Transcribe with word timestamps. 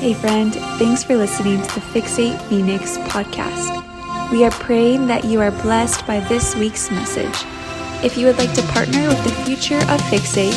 Hey, 0.00 0.14
friend, 0.14 0.54
thanks 0.78 1.02
for 1.02 1.16
listening 1.16 1.60
to 1.60 1.74
the 1.74 1.80
Fixate 1.80 2.40
Phoenix 2.42 2.96
podcast. 2.98 4.30
We 4.30 4.44
are 4.44 4.50
praying 4.52 5.08
that 5.08 5.24
you 5.24 5.40
are 5.40 5.50
blessed 5.50 6.06
by 6.06 6.20
this 6.20 6.54
week's 6.54 6.88
message. 6.92 7.34
If 8.04 8.16
you 8.16 8.26
would 8.26 8.38
like 8.38 8.52
to 8.52 8.62
partner 8.68 9.08
with 9.08 9.24
the 9.24 9.32
future 9.44 9.78
of 9.78 10.00
Fixate, 10.02 10.54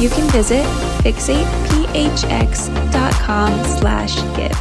you 0.00 0.08
can 0.08 0.30
visit 0.30 0.64
fixatephx.com 1.02 3.64
slash 3.80 4.14
give. 4.36 4.56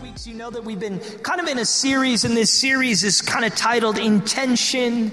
weeks, 0.00 0.24
you 0.24 0.34
know 0.34 0.50
that 0.50 0.62
we've 0.62 0.78
been 0.78 1.00
kind 1.24 1.40
of 1.40 1.48
in 1.48 1.58
a 1.58 1.66
series, 1.66 2.24
and 2.24 2.36
this 2.36 2.52
series 2.52 3.02
is 3.02 3.20
kind 3.20 3.44
of 3.44 3.56
titled 3.56 3.98
Intention 3.98 5.10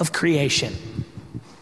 of 0.00 0.12
Creation. 0.12 0.74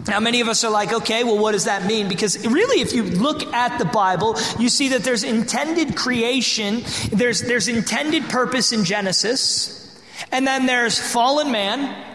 Now, 0.09 0.19
many 0.19 0.41
of 0.41 0.49
us 0.49 0.65
are 0.65 0.71
like, 0.71 0.93
okay, 0.93 1.25
well, 1.25 1.39
what 1.39 1.53
does 1.53 1.65
that 1.65 1.85
mean? 1.85 2.09
Because 2.09 2.47
really, 2.47 2.81
if 2.81 2.95
you 2.95 3.03
look 3.03 3.43
at 3.53 3.79
the 3.79 3.85
Bible, 3.85 4.37
you 4.59 4.69
see 4.69 4.89
that 4.89 5.03
there's 5.03 5.25
intended 5.25 5.95
creation, 5.97 6.83
there's, 7.13 7.43
there's 7.43 7.69
intended 7.69 8.25
purpose 8.25 8.73
in 8.73 8.85
Genesis, 8.85 9.77
and 10.33 10.47
then 10.47 10.67
there's 10.67 10.99
fallen 10.99 11.51
man. 11.53 12.07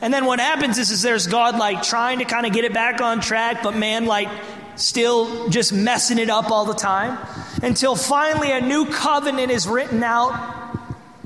And 0.00 0.12
then 0.12 0.24
what 0.24 0.40
happens 0.40 0.78
is, 0.78 0.90
is 0.90 1.02
there's 1.02 1.26
God 1.26 1.58
like 1.58 1.82
trying 1.82 2.18
to 2.18 2.24
kind 2.24 2.46
of 2.46 2.52
get 2.52 2.64
it 2.64 2.72
back 2.72 3.00
on 3.00 3.20
track, 3.20 3.62
but 3.62 3.76
man 3.76 4.06
like 4.06 4.28
still 4.76 5.48
just 5.48 5.72
messing 5.72 6.18
it 6.18 6.30
up 6.30 6.50
all 6.50 6.64
the 6.64 6.74
time 6.74 7.18
until 7.62 7.94
finally 7.94 8.52
a 8.52 8.60
new 8.60 8.86
covenant 8.86 9.50
is 9.50 9.66
written 9.66 10.02
out. 10.02 10.52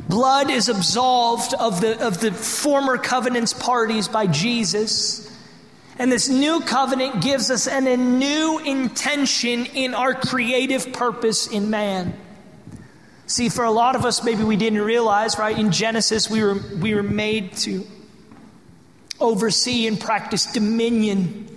Blood 0.09 0.51
is 0.51 0.69
absolved 0.69 1.55
of 1.55 1.81
the, 1.81 2.07
of 2.07 2.21
the 2.21 2.33
former 2.33 2.99
covenant's 2.99 3.53
parties 3.53 4.09
by 4.09 4.27
Jesus. 4.27 5.28
And 5.99 6.13
this 6.13 6.29
new 6.29 6.61
covenant 6.61 7.23
gives 7.23 7.51
us 7.51 7.67
an, 7.67 7.89
a 7.89 7.97
new 7.97 8.61
intention 8.61 9.67
in 9.67 9.95
our 9.95 10.15
creative 10.15 10.93
purpose 10.93 11.49
in 11.49 11.71
man. 11.71 12.17
See, 13.27 13.49
for 13.49 13.65
a 13.65 13.71
lot 13.71 13.97
of 13.97 14.05
us, 14.05 14.23
maybe 14.23 14.45
we 14.45 14.57
didn't 14.57 14.81
realize, 14.81 15.39
right? 15.39 15.59
In 15.59 15.73
Genesis, 15.73 16.31
we 16.31 16.43
were, 16.43 16.55
we 16.81 16.95
were 16.95 17.03
made 17.03 17.53
to 17.59 17.85
oversee 19.21 19.89
and 19.89 19.99
practice 19.99 20.47
dominion 20.47 21.49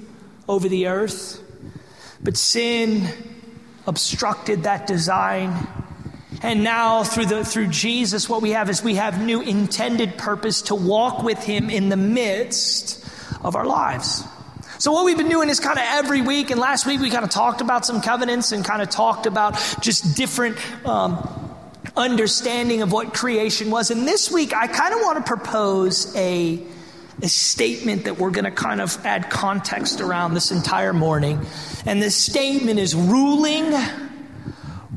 over 0.49 0.67
the 0.67 0.87
earth. 0.87 1.39
But 2.21 2.35
sin 2.35 3.07
obstructed 3.85 4.63
that 4.63 4.87
design. 4.87 5.67
And 6.41 6.63
now, 6.63 7.03
through, 7.03 7.27
the, 7.27 7.45
through 7.45 7.67
Jesus, 7.67 8.27
what 8.27 8.41
we 8.41 8.51
have 8.51 8.71
is 8.71 8.83
we 8.83 8.95
have 8.95 9.23
new 9.23 9.41
intended 9.41 10.17
purpose 10.17 10.63
to 10.63 10.75
walk 10.75 11.21
with 11.21 11.43
Him 11.43 11.69
in 11.69 11.89
the 11.89 11.97
midst 11.97 13.00
of 13.43 13.55
our 13.55 13.65
lives. 13.65 14.23
So, 14.77 14.91
what 14.91 15.05
we've 15.05 15.17
been 15.17 15.29
doing 15.29 15.49
is 15.49 15.59
kind 15.59 15.77
of 15.77 15.85
every 15.85 16.21
week, 16.21 16.49
and 16.49 16.59
last 16.59 16.87
week 16.87 17.01
we 17.01 17.11
kind 17.11 17.23
of 17.23 17.29
talked 17.29 17.61
about 17.61 17.85
some 17.85 18.01
covenants 18.01 18.51
and 18.51 18.65
kind 18.65 18.81
of 18.81 18.89
talked 18.89 19.27
about 19.27 19.53
just 19.79 20.17
different 20.17 20.57
um, 20.87 21.51
understanding 21.95 22.81
of 22.81 22.91
what 22.91 23.13
creation 23.13 23.69
was. 23.69 23.91
And 23.91 24.07
this 24.07 24.31
week, 24.31 24.55
I 24.55 24.67
kind 24.67 24.93
of 24.93 25.01
want 25.01 25.17
to 25.17 25.23
propose 25.23 26.15
a, 26.15 26.63
a 27.21 27.29
statement 27.29 28.05
that 28.05 28.17
we're 28.17 28.31
going 28.31 28.45
to 28.45 28.51
kind 28.51 28.81
of 28.81 28.97
add 29.05 29.29
context 29.29 30.01
around 30.01 30.33
this 30.33 30.51
entire 30.51 30.93
morning. 30.93 31.45
And 31.85 32.01
this 32.01 32.15
statement 32.15 32.79
is 32.79 32.95
ruling 32.95 33.73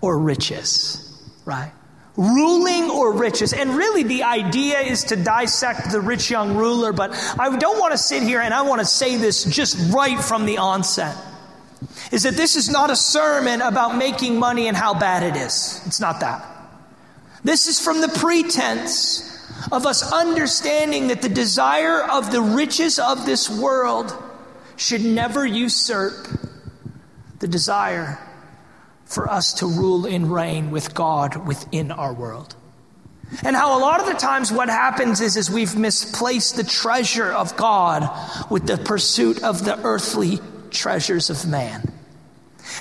or 0.01 0.19
riches, 0.19 1.01
right? 1.45 1.73
Ruling 2.17 2.91
or 2.91 3.13
riches. 3.13 3.53
And 3.53 3.77
really, 3.77 4.03
the 4.03 4.23
idea 4.23 4.81
is 4.81 5.05
to 5.05 5.17
dissect 5.17 5.91
the 5.91 6.01
rich 6.01 6.31
young 6.31 6.57
ruler, 6.57 6.93
but 6.93 7.13
I 7.39 7.57
don't 7.57 7.79
want 7.79 7.93
to 7.93 7.99
sit 7.99 8.23
here 8.23 8.41
and 8.41 8.55
I 8.55 8.63
want 8.63 8.81
to 8.81 8.87
say 8.87 9.17
this 9.17 9.45
just 9.45 9.93
right 9.93 10.19
from 10.19 10.47
the 10.47 10.59
onset. 10.59 11.17
Is 12.13 12.23
that 12.23 12.35
this 12.35 12.57
is 12.57 12.69
not 12.69 12.91
a 12.91 12.97
sermon 12.97 13.61
about 13.61 13.97
making 13.97 14.39
money 14.39 14.69
and 14.69 14.77
how 14.77 14.99
bad 14.99 15.23
it 15.23 15.37
is. 15.37 15.83
It's 15.87 16.01
not 16.01 16.21
that. 16.21 16.47
This 17.43 17.67
is 17.67 17.81
from 17.81 18.01
the 18.01 18.09
pretense 18.09 19.31
of 19.71 19.87
us 19.87 20.13
understanding 20.13 21.09
that 21.09 21.23
the 21.23 21.29
desire 21.29 22.03
of 22.03 22.33
the 22.33 22.41
riches 22.41 22.99
of 22.99 23.27
this 23.27 23.51
world 23.51 24.17
should 24.77 25.05
never 25.05 25.45
usurp 25.45 26.27
the 27.41 27.49
desire 27.49 28.19
for 29.15 29.31
us 29.31 29.55
to 29.55 29.67
rule 29.67 30.07
and 30.07 30.33
reign 30.33 30.71
with 30.71 30.93
God 30.95 31.47
within 31.47 31.93
our 31.93 32.13
world. 32.13 32.57
And 33.43 33.57
how 33.57 33.79
a 33.79 33.81
lot 33.81 34.01
of 34.01 34.07
the 34.07 34.15
times 34.15 34.53
what 34.53 34.69
happens 34.69 35.21
is, 35.21 35.37
is 35.37 35.51
we've 35.51 35.77
misplaced 35.77 36.57
the 36.57 36.65
treasure 36.65 37.33
of 37.33 37.57
God 37.57 38.09
with 38.51 38.67
the 38.67 38.77
pursuit 38.77 39.43
of 39.43 39.65
the 39.65 39.79
earthly 39.83 40.41
treasures 40.71 41.31
of 41.31 41.47
man. 41.47 41.91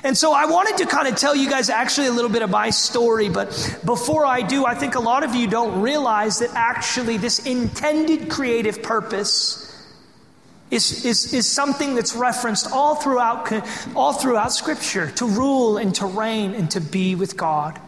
And 0.03 0.17
so 0.17 0.33
I 0.33 0.45
wanted 0.45 0.77
to 0.77 0.85
kind 0.85 1.07
of 1.07 1.15
tell 1.15 1.35
you 1.35 1.49
guys 1.49 1.69
actually 1.69 2.07
a 2.07 2.11
little 2.11 2.29
bit 2.29 2.41
of 2.41 2.49
my 2.49 2.69
story, 2.71 3.29
but 3.29 3.79
before 3.85 4.25
I 4.25 4.41
do, 4.41 4.65
I 4.65 4.75
think 4.75 4.95
a 4.95 4.99
lot 4.99 5.23
of 5.23 5.35
you 5.35 5.47
don't 5.47 5.81
realize 5.81 6.39
that 6.39 6.49
actually 6.53 7.17
this 7.17 7.45
intended 7.45 8.29
creative 8.29 8.81
purpose 8.81 9.62
is, 10.73 11.05
is, 11.05 11.33
is 11.33 11.49
something 11.49 11.95
that's 11.95 12.15
referenced 12.15 12.71
all 12.71 12.95
throughout, 12.95 13.51
all 13.95 14.13
throughout 14.13 14.51
Scripture 14.51 15.11
to 15.11 15.25
rule 15.25 15.77
and 15.77 15.93
to 15.95 16.05
reign 16.05 16.53
and 16.53 16.69
to 16.71 16.81
be 16.81 17.15
with 17.15 17.37
God. 17.37 17.79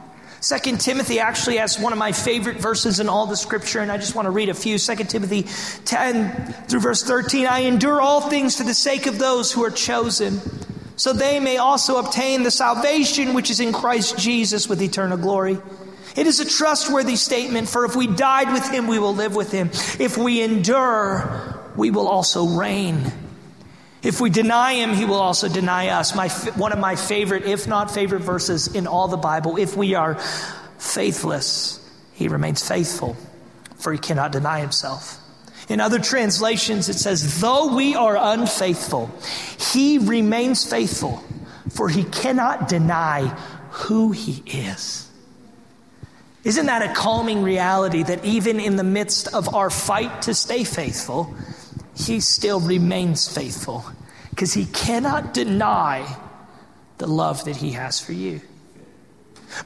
Second 0.45 0.79
Timothy 0.79 1.19
actually 1.19 1.57
has 1.57 1.79
one 1.79 1.91
of 1.91 1.97
my 1.97 2.11
favorite 2.11 2.57
verses 2.57 2.99
in 2.99 3.09
all 3.09 3.25
the 3.25 3.35
scripture, 3.35 3.79
and 3.79 3.91
I 3.91 3.97
just 3.97 4.13
want 4.13 4.27
to 4.27 4.29
read 4.29 4.49
a 4.49 4.53
few. 4.53 4.77
Second 4.77 5.07
Timothy 5.07 5.47
10 5.85 6.53
through 6.67 6.81
verse 6.81 7.01
13. 7.01 7.47
I 7.47 7.61
endure 7.61 7.99
all 7.99 8.21
things 8.21 8.55
for 8.55 8.63
the 8.63 8.75
sake 8.75 9.07
of 9.07 9.17
those 9.17 9.51
who 9.51 9.63
are 9.63 9.71
chosen, 9.71 10.39
so 10.97 11.13
they 11.13 11.39
may 11.39 11.57
also 11.57 11.97
obtain 11.97 12.43
the 12.43 12.51
salvation 12.51 13.33
which 13.33 13.49
is 13.49 13.59
in 13.59 13.73
Christ 13.73 14.19
Jesus 14.19 14.69
with 14.69 14.83
eternal 14.83 15.17
glory. 15.17 15.57
It 16.15 16.27
is 16.27 16.39
a 16.39 16.45
trustworthy 16.45 17.15
statement, 17.15 17.67
for 17.67 17.83
if 17.83 17.95
we 17.95 18.05
died 18.05 18.53
with 18.53 18.69
him, 18.69 18.85
we 18.85 18.99
will 18.99 19.15
live 19.15 19.35
with 19.35 19.51
him. 19.51 19.71
If 19.99 20.15
we 20.15 20.43
endure, 20.43 21.54
we 21.75 21.91
will 21.91 22.07
also 22.07 22.45
reign. 22.45 23.11
If 24.03 24.21
we 24.21 24.29
deny 24.29 24.73
him, 24.73 24.93
he 24.93 25.05
will 25.05 25.19
also 25.19 25.49
deny 25.49 25.89
us. 25.89 26.15
My, 26.15 26.29
one 26.29 26.71
of 26.71 26.79
my 26.79 26.95
favorite, 26.95 27.45
if 27.45 27.67
not 27.67 27.91
favorite 27.91 28.21
verses 28.21 28.73
in 28.73 28.87
all 28.87 29.07
the 29.07 29.17
Bible. 29.17 29.57
If 29.57 29.75
we 29.75 29.95
are 29.95 30.15
faithless, 30.77 31.79
he 32.13 32.27
remains 32.27 32.67
faithful, 32.67 33.17
for 33.77 33.91
he 33.91 33.97
cannot 33.97 34.31
deny 34.31 34.59
himself. 34.59 35.19
In 35.67 35.81
other 35.81 35.99
translations, 35.99 36.89
it 36.89 36.93
says, 36.93 37.41
though 37.41 37.75
we 37.75 37.95
are 37.95 38.15
unfaithful, 38.15 39.09
he 39.73 39.97
remains 39.97 40.69
faithful, 40.69 41.23
for 41.71 41.89
he 41.89 42.03
cannot 42.03 42.67
deny 42.67 43.25
who 43.71 44.11
he 44.11 44.43
is. 44.45 45.09
Isn't 46.43 46.67
that 46.67 46.83
a 46.83 46.93
calming 46.93 47.41
reality 47.41 48.03
that 48.03 48.23
even 48.23 48.59
in 48.59 48.75
the 48.75 48.83
midst 48.83 49.33
of 49.33 49.55
our 49.55 49.71
fight 49.71 50.21
to 50.23 50.35
stay 50.35 50.63
faithful, 50.63 51.35
he 51.95 52.19
still 52.19 52.59
remains 52.59 53.27
faithful 53.27 53.85
because 54.29 54.53
he 54.53 54.65
cannot 54.65 55.33
deny 55.33 56.17
the 56.97 57.07
love 57.07 57.45
that 57.45 57.55
he 57.55 57.71
has 57.71 57.99
for 57.99 58.13
you. 58.13 58.41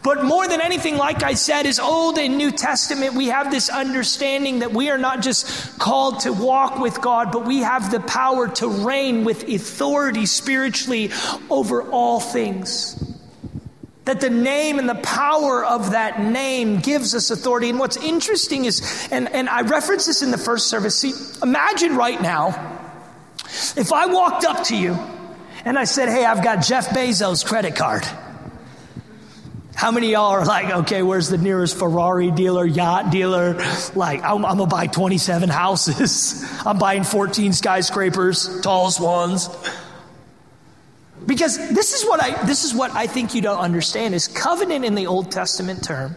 But 0.03 0.23
more 0.23 0.47
than 0.47 0.61
anything, 0.61 0.97
like 0.97 1.23
I 1.23 1.33
said, 1.33 1.65
is 1.65 1.79
Old 1.79 2.19
and 2.19 2.37
New 2.37 2.51
Testament, 2.51 3.15
we 3.15 3.27
have 3.27 3.49
this 3.49 3.69
understanding 3.69 4.59
that 4.59 4.71
we 4.71 4.89
are 4.89 4.97
not 4.97 5.21
just 5.21 5.79
called 5.79 6.19
to 6.21 6.33
walk 6.33 6.79
with 6.79 7.01
God, 7.01 7.31
but 7.31 7.45
we 7.45 7.59
have 7.59 7.89
the 7.89 7.99
power 8.01 8.47
to 8.47 8.67
reign 8.67 9.23
with 9.23 9.49
authority 9.49 10.25
spiritually 10.25 11.11
over 11.49 11.81
all 11.89 12.19
things. 12.19 13.08
That 14.09 14.21
the 14.21 14.31
name 14.31 14.79
and 14.79 14.89
the 14.89 14.95
power 14.95 15.63
of 15.63 15.91
that 15.91 16.19
name 16.19 16.79
gives 16.79 17.13
us 17.13 17.29
authority. 17.29 17.69
And 17.69 17.77
what's 17.77 17.95
interesting 17.95 18.65
is, 18.65 19.07
and, 19.11 19.29
and 19.29 19.47
I 19.47 19.61
referenced 19.61 20.07
this 20.07 20.23
in 20.23 20.31
the 20.31 20.37
first 20.39 20.65
service. 20.65 20.97
See, 20.97 21.13
imagine 21.43 21.95
right 21.95 22.19
now 22.19 22.47
if 23.77 23.93
I 23.93 24.07
walked 24.07 24.45
up 24.45 24.63
to 24.63 24.75
you 24.75 24.93
and 25.63 25.77
I 25.77 25.83
said, 25.83 26.09
Hey, 26.09 26.25
I've 26.25 26.43
got 26.43 26.65
Jeff 26.65 26.89
Bezos' 26.89 27.45
credit 27.45 27.75
card. 27.75 28.03
How 29.75 29.91
many 29.91 30.13
y'all 30.13 30.31
are 30.31 30.43
like, 30.43 30.73
okay, 30.73 31.03
where's 31.03 31.29
the 31.29 31.37
nearest 31.37 31.77
Ferrari 31.77 32.31
dealer, 32.31 32.65
yacht 32.65 33.11
dealer? 33.11 33.63
Like, 33.93 34.23
I'm, 34.23 34.43
I'm 34.43 34.57
gonna 34.57 34.65
buy 34.65 34.87
27 34.87 35.49
houses. 35.49 36.43
I'm 36.65 36.79
buying 36.79 37.03
14 37.03 37.53
skyscrapers, 37.53 38.59
tallest 38.61 38.99
ones. 38.99 39.49
Because 41.29 41.57
this 41.69 41.93
is 41.93 42.09
what 42.09 42.23
I 42.23 42.43
this 42.47 42.65
is 42.65 42.73
what 42.73 42.89
I 42.95 43.05
think 43.05 43.35
you 43.35 43.41
don't 43.41 43.59
understand 43.59 44.15
is 44.15 44.27
covenant 44.27 44.83
in 44.83 44.95
the 44.95 45.05
Old 45.05 45.31
Testament 45.31 45.83
term 45.83 46.15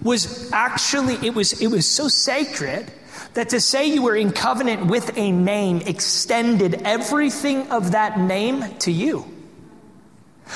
was 0.00 0.52
actually 0.52 1.14
it 1.26 1.34
was 1.34 1.60
it 1.60 1.66
was 1.66 1.84
so 1.84 2.06
sacred 2.06 2.88
that 3.34 3.48
to 3.48 3.60
say 3.60 3.86
you 3.86 4.02
were 4.02 4.14
in 4.14 4.30
covenant 4.30 4.86
with 4.86 5.10
a 5.18 5.32
name 5.32 5.80
extended 5.80 6.82
everything 6.84 7.68
of 7.72 7.90
that 7.92 8.20
name 8.20 8.64
to 8.78 8.92
you. 8.92 9.26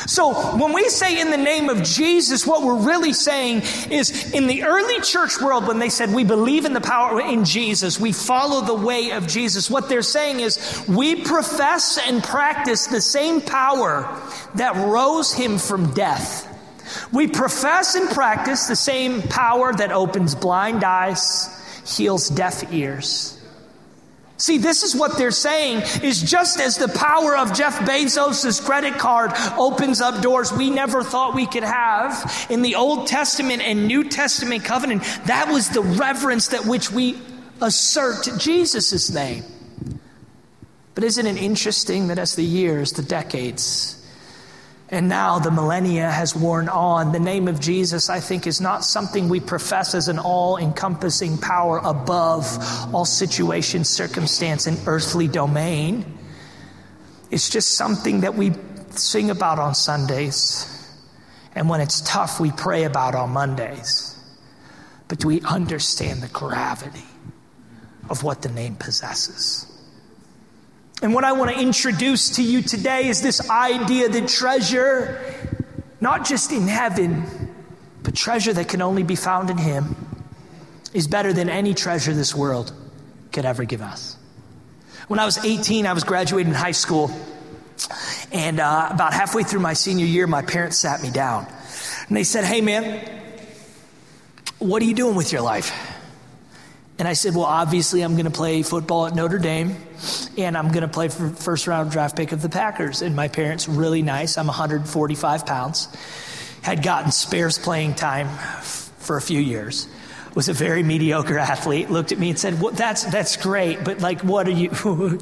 So 0.06 0.32
when 0.56 0.72
we 0.72 0.88
say 0.88 1.20
in 1.20 1.30
the 1.30 1.36
name 1.36 1.68
of 1.68 1.82
Jesus, 1.82 2.46
what 2.46 2.62
we're 2.62 2.86
really 2.86 3.12
saying 3.12 3.62
is 3.90 4.32
in 4.32 4.46
the 4.46 4.64
early 4.64 5.00
church 5.00 5.40
world, 5.40 5.66
when 5.66 5.78
they 5.78 5.90
said 5.90 6.14
we 6.14 6.24
believe 6.24 6.64
in 6.64 6.72
the 6.72 6.80
power 6.80 7.20
in 7.20 7.44
Jesus, 7.44 8.00
we 8.00 8.12
follow 8.12 8.62
the 8.62 8.74
way 8.74 9.10
of 9.10 9.26
Jesus, 9.26 9.70
what 9.70 9.88
they're 9.88 10.02
saying 10.02 10.40
is 10.40 10.84
we 10.88 11.22
profess 11.22 11.98
and 11.98 12.22
practice 12.22 12.86
the 12.86 13.00
same 13.00 13.40
power 13.40 14.20
that 14.54 14.74
rose 14.76 15.32
him 15.32 15.58
from 15.58 15.92
death. 15.92 16.48
We 17.12 17.28
profess 17.28 17.94
and 17.94 18.08
practice 18.10 18.66
the 18.66 18.76
same 18.76 19.22
power 19.22 19.72
that 19.74 19.92
opens 19.92 20.34
blind 20.34 20.84
eyes, 20.84 21.48
heals 21.84 22.28
deaf 22.28 22.72
ears. 22.72 23.38
See, 24.42 24.58
this 24.58 24.82
is 24.82 24.96
what 24.96 25.18
they're 25.18 25.30
saying 25.30 25.82
is 26.02 26.20
just 26.20 26.58
as 26.58 26.76
the 26.76 26.88
power 26.88 27.36
of 27.36 27.54
Jeff 27.54 27.78
Bezos' 27.78 28.60
credit 28.60 28.98
card 28.98 29.30
opens 29.56 30.00
up 30.00 30.20
doors 30.20 30.52
we 30.52 30.68
never 30.68 31.04
thought 31.04 31.36
we 31.36 31.46
could 31.46 31.62
have 31.62 32.48
in 32.50 32.62
the 32.62 32.74
Old 32.74 33.06
Testament 33.06 33.62
and 33.62 33.86
New 33.86 34.02
Testament 34.08 34.64
covenant, 34.64 35.04
that 35.26 35.48
was 35.48 35.68
the 35.68 35.80
reverence 35.80 36.48
that 36.48 36.66
which 36.66 36.90
we 36.90 37.22
assert 37.60 38.28
Jesus' 38.36 39.10
name. 39.10 39.44
But 40.96 41.04
isn't 41.04 41.24
it 41.24 41.36
interesting 41.36 42.08
that 42.08 42.18
as 42.18 42.34
the 42.34 42.44
years, 42.44 42.94
the 42.94 43.02
decades, 43.04 44.01
and 44.92 45.08
now 45.08 45.38
the 45.38 45.50
millennia 45.50 46.10
has 46.10 46.36
worn 46.36 46.68
on. 46.68 47.12
The 47.12 47.18
name 47.18 47.48
of 47.48 47.58
Jesus, 47.58 48.10
I 48.10 48.20
think, 48.20 48.46
is 48.46 48.60
not 48.60 48.84
something 48.84 49.30
we 49.30 49.40
profess 49.40 49.94
as 49.94 50.08
an 50.08 50.18
all 50.18 50.58
encompassing 50.58 51.38
power 51.38 51.80
above 51.82 52.46
all 52.94 53.06
situation, 53.06 53.84
circumstance, 53.84 54.66
and 54.66 54.78
earthly 54.86 55.28
domain. 55.28 56.04
It's 57.30 57.48
just 57.48 57.70
something 57.70 58.20
that 58.20 58.34
we 58.34 58.52
sing 58.90 59.30
about 59.30 59.58
on 59.58 59.74
Sundays. 59.74 60.68
And 61.54 61.70
when 61.70 61.80
it's 61.80 62.02
tough, 62.02 62.38
we 62.38 62.52
pray 62.52 62.84
about 62.84 63.14
on 63.14 63.30
Mondays. 63.30 64.14
But 65.08 65.20
do 65.20 65.28
we 65.28 65.40
understand 65.40 66.20
the 66.20 66.28
gravity 66.28 67.00
of 68.10 68.22
what 68.22 68.42
the 68.42 68.50
name 68.50 68.74
possesses? 68.74 69.71
And 71.02 71.12
what 71.12 71.24
I 71.24 71.32
want 71.32 71.50
to 71.50 71.60
introduce 71.60 72.36
to 72.36 72.42
you 72.42 72.62
today 72.62 73.08
is 73.08 73.22
this 73.22 73.50
idea 73.50 74.08
that 74.08 74.28
treasure, 74.28 75.20
not 76.00 76.24
just 76.24 76.52
in 76.52 76.68
heaven, 76.68 77.26
but 78.04 78.14
treasure 78.14 78.52
that 78.52 78.68
can 78.68 78.80
only 78.80 79.02
be 79.02 79.16
found 79.16 79.50
in 79.50 79.58
Him, 79.58 79.96
is 80.94 81.08
better 81.08 81.32
than 81.32 81.48
any 81.48 81.74
treasure 81.74 82.14
this 82.14 82.36
world 82.36 82.72
could 83.32 83.44
ever 83.44 83.64
give 83.64 83.82
us. 83.82 84.16
When 85.08 85.18
I 85.18 85.24
was 85.24 85.44
18, 85.44 85.86
I 85.86 85.92
was 85.92 86.04
graduating 86.04 86.52
high 86.52 86.70
school. 86.70 87.10
And 88.30 88.60
uh, 88.60 88.88
about 88.90 89.12
halfway 89.12 89.42
through 89.42 89.60
my 89.60 89.72
senior 89.72 90.06
year, 90.06 90.28
my 90.28 90.42
parents 90.42 90.78
sat 90.78 91.02
me 91.02 91.10
down. 91.10 91.48
And 92.06 92.16
they 92.16 92.22
said, 92.22 92.44
Hey, 92.44 92.60
man, 92.60 93.00
what 94.60 94.80
are 94.82 94.84
you 94.84 94.94
doing 94.94 95.16
with 95.16 95.32
your 95.32 95.42
life? 95.42 95.91
And 97.02 97.08
I 97.08 97.14
said, 97.14 97.34
Well, 97.34 97.46
obviously, 97.46 98.02
I'm 98.02 98.12
going 98.12 98.26
to 98.26 98.30
play 98.30 98.62
football 98.62 99.06
at 99.06 99.14
Notre 99.16 99.40
Dame, 99.40 99.74
and 100.38 100.56
I'm 100.56 100.68
going 100.68 100.82
to 100.82 100.88
play 100.88 101.08
for 101.08 101.30
first 101.30 101.66
round 101.66 101.90
draft 101.90 102.16
pick 102.16 102.30
of 102.30 102.40
the 102.40 102.48
Packers. 102.48 103.02
And 103.02 103.16
my 103.16 103.26
parents, 103.26 103.66
really 103.66 104.02
nice. 104.02 104.38
I'm 104.38 104.46
145 104.46 105.44
pounds, 105.44 105.88
had 106.62 106.84
gotten 106.84 107.10
spares 107.10 107.58
playing 107.58 107.96
time 107.96 108.28
for 108.60 109.16
a 109.16 109.20
few 109.20 109.40
years, 109.40 109.88
was 110.36 110.48
a 110.48 110.52
very 110.52 110.84
mediocre 110.84 111.38
athlete, 111.38 111.90
looked 111.90 112.12
at 112.12 112.20
me 112.20 112.30
and 112.30 112.38
said, 112.38 112.62
well, 112.62 112.70
that's, 112.70 113.02
that's 113.02 113.36
great, 113.36 113.82
but 113.82 113.98
like, 113.98 114.20
what 114.20 114.46
are 114.46 114.52
you, 114.52 114.70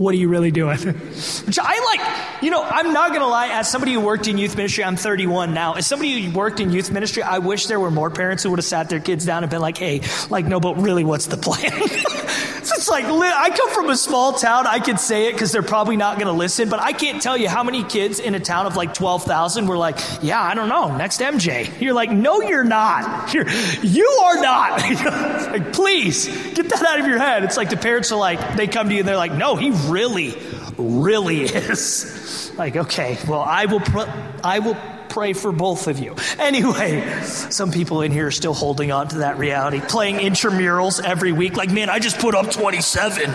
what 0.00 0.14
are 0.14 0.16
you 0.16 0.28
really 0.28 0.50
doing? 0.50 0.78
Which 0.78 1.58
I 1.60 1.96
like, 1.96 2.42
you 2.42 2.50
know, 2.50 2.62
I'm 2.62 2.94
not 2.94 3.10
going 3.10 3.20
to 3.20 3.26
lie, 3.26 3.48
as 3.48 3.70
somebody 3.70 3.92
who 3.92 4.00
worked 4.00 4.28
in 4.28 4.38
youth 4.38 4.56
ministry, 4.56 4.82
I'm 4.82 4.96
31 4.96 5.52
now. 5.52 5.74
As 5.74 5.86
somebody 5.86 6.22
who 6.22 6.32
worked 6.32 6.58
in 6.58 6.70
youth 6.70 6.90
ministry, 6.90 7.22
I 7.22 7.38
wish 7.38 7.66
there 7.66 7.78
were 7.78 7.90
more 7.90 8.08
parents 8.08 8.42
who 8.42 8.48
would 8.48 8.58
have 8.58 8.64
sat 8.64 8.88
their 8.88 8.98
kids 8.98 9.26
down 9.26 9.44
and 9.44 9.50
been 9.50 9.60
like, 9.60 9.76
hey, 9.76 10.00
like, 10.30 10.46
no, 10.46 10.58
but 10.58 10.78
really, 10.80 11.04
what's 11.04 11.26
the 11.26 11.36
plan? 11.36 11.70
so 12.64 12.74
it's 12.76 12.88
like, 12.88 13.04
I 13.04 13.50
come 13.50 13.70
from 13.70 13.90
a 13.90 13.96
small 13.96 14.32
town. 14.32 14.66
I 14.66 14.78
can 14.80 14.98
say 14.98 15.28
it 15.28 15.32
because 15.32 15.52
they're 15.52 15.62
probably 15.62 15.96
not 15.96 16.16
going 16.16 16.26
to 16.26 16.32
listen, 16.32 16.68
but 16.68 16.80
I 16.80 16.92
can't 16.92 17.22
tell 17.22 17.36
you 17.36 17.48
how 17.48 17.62
many 17.62 17.84
kids 17.84 18.18
in 18.18 18.34
a 18.34 18.40
town 18.40 18.66
of 18.66 18.76
like 18.76 18.94
12,000 18.94 19.66
were 19.66 19.76
like, 19.76 19.98
yeah, 20.22 20.40
I 20.40 20.54
don't 20.54 20.68
know, 20.68 20.96
next 20.96 21.20
MJ. 21.20 21.80
You're 21.80 21.94
like, 21.94 22.10
no, 22.10 22.40
you're 22.42 22.64
not. 22.64 23.32
You're, 23.34 23.48
you 23.82 24.06
are 24.24 24.40
not. 24.40 24.80
like, 25.52 25.72
please 25.72 26.26
get 26.54 26.68
that 26.68 26.82
out 26.82 27.00
of 27.00 27.06
your 27.06 27.18
head. 27.18 27.44
It's 27.44 27.56
like 27.56 27.70
the 27.70 27.76
parents 27.76 28.12
are 28.12 28.18
like, 28.18 28.56
they 28.56 28.66
come 28.66 28.88
to 28.88 28.94
you 28.94 29.00
and 29.00 29.08
they're 29.08 29.16
like, 29.16 29.34
no, 29.34 29.56
he 29.56 29.70
really, 29.88 30.34
really 30.76 31.42
is. 31.42 32.52
Like, 32.56 32.76
okay, 32.76 33.18
well, 33.26 33.40
I 33.40 33.66
will, 33.66 33.80
pr- 33.80 34.10
I 34.42 34.58
will 34.58 34.76
pray 35.10 35.32
for 35.32 35.52
both 35.52 35.88
of 35.88 35.98
you. 35.98 36.14
Anyway, 36.38 37.22
some 37.22 37.70
people 37.70 38.02
in 38.02 38.12
here 38.12 38.28
are 38.28 38.30
still 38.30 38.54
holding 38.54 38.92
on 38.92 39.08
to 39.08 39.18
that 39.18 39.38
reality, 39.38 39.80
playing 39.80 40.16
intramurals 40.16 41.02
every 41.02 41.32
week. 41.32 41.56
Like, 41.56 41.70
man, 41.70 41.90
I 41.90 41.98
just 41.98 42.18
put 42.18 42.34
up 42.34 42.50
27. 42.50 43.30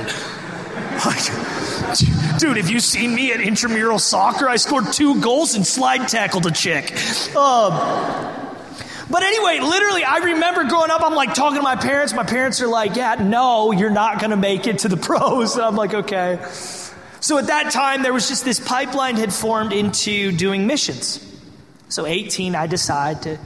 Like, 1.05 2.39
dude, 2.39 2.57
have 2.57 2.69
you 2.69 2.79
seen 2.79 3.13
me 3.13 3.31
at 3.31 3.41
intramural 3.41 3.99
soccer? 3.99 4.47
I 4.47 4.55
scored 4.55 4.93
two 4.93 5.21
goals 5.21 5.55
and 5.55 5.67
slide 5.67 6.07
tackled 6.07 6.45
a 6.45 6.51
chick. 6.51 6.91
Um, 7.35 7.73
but 9.09 9.21
anyway, 9.23 9.59
literally, 9.59 10.03
I 10.03 10.17
remember 10.17 10.63
growing 10.63 10.89
up, 10.89 11.01
I'm 11.03 11.13
like 11.13 11.33
talking 11.33 11.57
to 11.57 11.61
my 11.61 11.75
parents. 11.75 12.13
My 12.13 12.23
parents 12.23 12.61
are 12.61 12.67
like, 12.67 12.95
yeah, 12.95 13.15
no, 13.15 13.71
you're 13.71 13.91
not 13.91 14.19
going 14.19 14.31
to 14.31 14.37
make 14.37 14.67
it 14.67 14.79
to 14.79 14.87
the 14.87 14.97
pros. 14.97 15.55
And 15.55 15.65
I'm 15.65 15.75
like, 15.75 15.93
okay. 15.93 16.39
So 17.19 17.37
at 17.37 17.47
that 17.47 17.71
time, 17.71 18.03
there 18.03 18.13
was 18.13 18.27
just 18.27 18.45
this 18.45 18.59
pipeline 18.59 19.15
had 19.15 19.33
formed 19.33 19.73
into 19.73 20.31
doing 20.31 20.67
missions. 20.67 21.21
So 21.89 22.05
18, 22.05 22.55
I 22.55 22.67
decide 22.67 23.23
to 23.23 23.37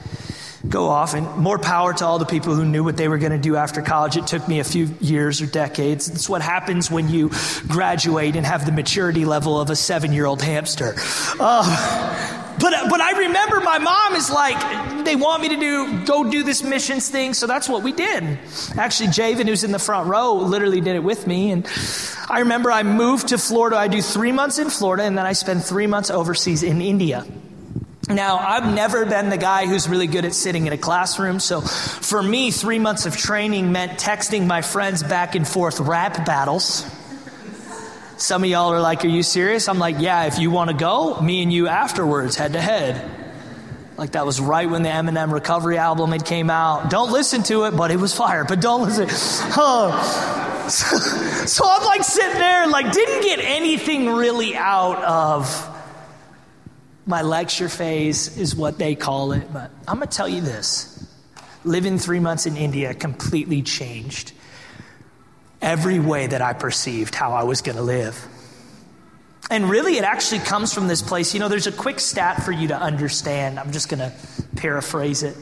go 0.68 0.90
off, 0.90 1.14
and 1.14 1.26
more 1.38 1.58
power 1.58 1.94
to 1.94 2.06
all 2.06 2.20
the 2.20 2.26
people 2.26 2.54
who 2.54 2.66
knew 2.66 2.84
what 2.84 2.98
they 2.98 3.08
were 3.08 3.18
going 3.18 3.32
to 3.32 3.38
do 3.38 3.56
after 3.56 3.82
college. 3.82 4.18
It 4.18 4.28
took 4.28 4.48
me 4.48 4.60
a 4.60 4.64
few 4.64 4.90
years 5.00 5.42
or 5.42 5.46
decades. 5.46 6.10
It's 6.10 6.28
what 6.28 6.42
happens 6.42 6.92
when 6.92 7.10
you 7.10 7.32
graduate 7.68 8.36
and 8.36 8.46
have 8.46 8.66
the 8.66 8.72
maturity 8.72 9.26
level 9.26 9.60
of 9.60 9.70
a 9.70 9.76
seven 9.76 10.12
year 10.12 10.26
old 10.26 10.42
hamster. 10.42 10.96
Uh, 11.40 12.46
but, 12.60 12.74
but 12.90 13.00
I 13.00 13.20
remember 13.20 13.62
my 13.62 13.78
mom 13.78 14.16
is 14.16 14.30
like, 14.30 15.06
they 15.06 15.16
want 15.16 15.42
me 15.42 15.50
to 15.50 15.56
do, 15.56 16.06
go 16.06 16.30
do 16.30 16.44
this 16.44 16.62
missions 16.62 17.10
thing. 17.10 17.34
So 17.34 17.48
that's 17.48 17.70
what 17.70 17.84
we 17.84 17.94
did. 17.94 18.38
Actually, 18.78 19.10
Javen, 19.10 19.48
who's 19.48 19.64
in 19.64 19.72
the 19.72 19.80
front 19.80 20.10
row, 20.10 20.34
literally 20.34 20.82
did 20.82 20.96
it 20.98 21.04
with 21.04 21.26
me. 21.26 21.52
And 21.52 21.66
I 22.30 22.40
remember 22.40 22.70
I 22.70 22.84
moved 22.84 23.30
to 23.30 23.38
Florida. 23.38 23.78
I 23.78 23.88
do 23.88 24.02
three 24.02 24.34
months 24.34 24.60
in 24.60 24.70
Florida 24.70 25.04
and 25.04 25.18
then 25.18 25.26
I 25.26 25.34
spend 25.34 25.64
three 25.64 25.88
months 25.88 26.10
overseas 26.10 26.64
in 26.64 26.82
India. 26.82 27.26
Now, 28.10 28.40
I've 28.40 28.74
never 28.74 29.06
been 29.06 29.30
the 29.30 29.38
guy 29.38 29.68
who's 29.68 29.88
really 29.88 30.08
good 30.08 30.26
at 30.26 30.34
sitting 30.34 30.66
in 30.66 30.74
a 30.74 30.78
classroom. 30.80 31.40
So 31.40 31.62
for 31.62 32.24
me, 32.24 32.50
three 32.50 32.80
months 32.80 33.06
of 33.06 33.16
training 33.16 33.72
meant 33.72 34.00
texting 34.00 34.48
my 34.48 34.64
friends 34.64 35.04
back 35.04 35.36
and 35.36 35.48
forth 35.48 35.80
rap 35.80 36.26
battles. 36.26 36.86
Some 38.18 38.44
of 38.44 38.50
y'all 38.50 38.74
are 38.74 38.82
like, 38.82 39.06
Are 39.06 39.10
you 39.10 39.22
serious? 39.22 39.70
I'm 39.70 39.78
like, 39.78 39.98
Yeah, 40.00 40.26
if 40.26 40.40
you 40.40 40.50
want 40.50 40.72
to 40.72 40.76
go, 40.76 41.22
me 41.22 41.44
and 41.44 41.54
you 41.54 41.68
afterwards, 41.68 42.36
head 42.36 42.54
to 42.54 42.62
head. 42.62 43.10
Like 43.96 44.14
that 44.14 44.26
was 44.26 44.42
right 44.42 44.68
when 44.68 44.82
the 44.82 44.90
Eminem 44.90 45.32
Recovery 45.32 45.78
album 45.78 46.12
had 46.12 46.26
came 46.26 46.50
out. 46.50 46.90
Don't 46.90 47.12
listen 47.12 47.44
to 47.44 47.66
it, 47.66 47.76
but 47.76 47.92
it 47.92 47.98
was 47.98 48.14
fire. 48.16 48.44
But 48.44 48.60
don't 48.60 48.84
listen. 48.84 49.10
So, 50.70 51.00
so 51.48 51.66
I'm 51.68 51.84
like 51.84 52.04
sitting 52.04 52.38
there, 52.38 52.68
like 52.68 52.92
didn't 52.92 53.24
get 53.24 53.40
anything 53.40 54.14
really 54.14 54.56
out 54.56 55.02
of 55.02 55.79
my 57.10 57.24
lecture 57.24 57.68
phase, 57.68 58.38
is 58.38 58.56
what 58.56 58.78
they 58.78 58.96
call 58.96 59.34
it. 59.34 59.52
But 59.52 59.72
I'm 59.88 59.96
gonna 59.96 60.06
tell 60.06 60.30
you 60.30 60.42
this: 60.42 61.06
living 61.66 61.98
three 61.98 62.20
months 62.20 62.46
in 62.46 62.56
India 62.56 62.94
completely 62.94 63.62
changed 63.62 64.32
every 65.62 66.00
way 66.00 66.28
that 66.28 66.42
I 66.42 66.54
perceived 66.54 67.16
how 67.16 67.34
I 67.34 67.44
was 67.44 67.62
going 67.62 67.76
to 67.76 67.84
live. 67.84 68.26
And 69.52 69.70
really, 69.70 69.98
it 69.98 70.04
actually 70.04 70.42
comes 70.42 70.74
from 70.74 70.88
this 70.88 71.02
place. 71.02 71.34
You 71.34 71.40
know, 71.40 71.48
there's 71.48 71.66
a 71.68 71.72
quick 71.72 72.00
stat 72.00 72.44
for 72.44 72.52
you 72.52 72.68
to 72.70 72.78
understand. 72.78 73.60
I'm 73.60 73.72
just 73.72 73.90
going 73.90 74.00
to 74.00 74.14
paraphrase 74.56 75.24
it. 75.24 75.36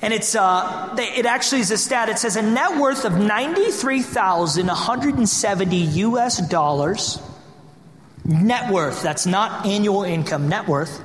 And 0.00 0.14
it's, 0.14 0.36
uh, 0.36 0.94
it 0.98 1.26
actually 1.26 1.62
is 1.62 1.70
a 1.70 1.78
stat. 1.78 2.08
It 2.08 2.18
says 2.18 2.36
a 2.36 2.42
net 2.42 2.78
worth 2.78 3.04
of 3.04 3.18
93,170 3.18 5.76
US 5.76 6.48
dollars, 6.48 7.20
net 8.26 8.72
worth, 8.72 9.02
that's 9.02 9.26
not 9.26 9.66
annual 9.66 10.02
income, 10.02 10.48
net 10.48 10.68
worth, 10.68 11.02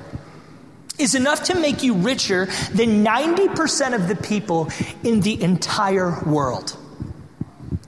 is 0.98 1.14
enough 1.14 1.44
to 1.44 1.58
make 1.58 1.82
you 1.82 1.94
richer 1.94 2.46
than 2.72 3.04
90% 3.04 3.94
of 3.94 4.08
the 4.08 4.16
people 4.16 4.68
in 5.02 5.20
the 5.20 5.42
entire 5.42 6.22
world. 6.24 6.76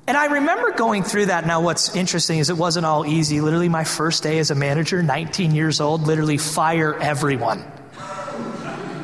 And 0.07 0.17
I 0.17 0.27
remember 0.27 0.73
going 0.73 1.03
through 1.03 1.27
that. 1.27 1.47
Now, 1.47 1.63
what's 1.63 1.97
interesting 1.97 2.39
is 2.39 2.51
it 2.51 2.57
wasn't 2.57 2.87
all 2.87 3.07
easy. 3.07 3.41
Literally, 3.41 3.69
my 3.71 3.85
first 3.85 4.23
day 4.23 4.39
as 4.39 4.51
a 4.51 4.55
manager, 4.55 5.03
19 5.03 5.55
years 5.55 5.81
old, 5.81 6.03
literally 6.03 6.37
fire 6.37 6.95
everyone. 6.95 7.65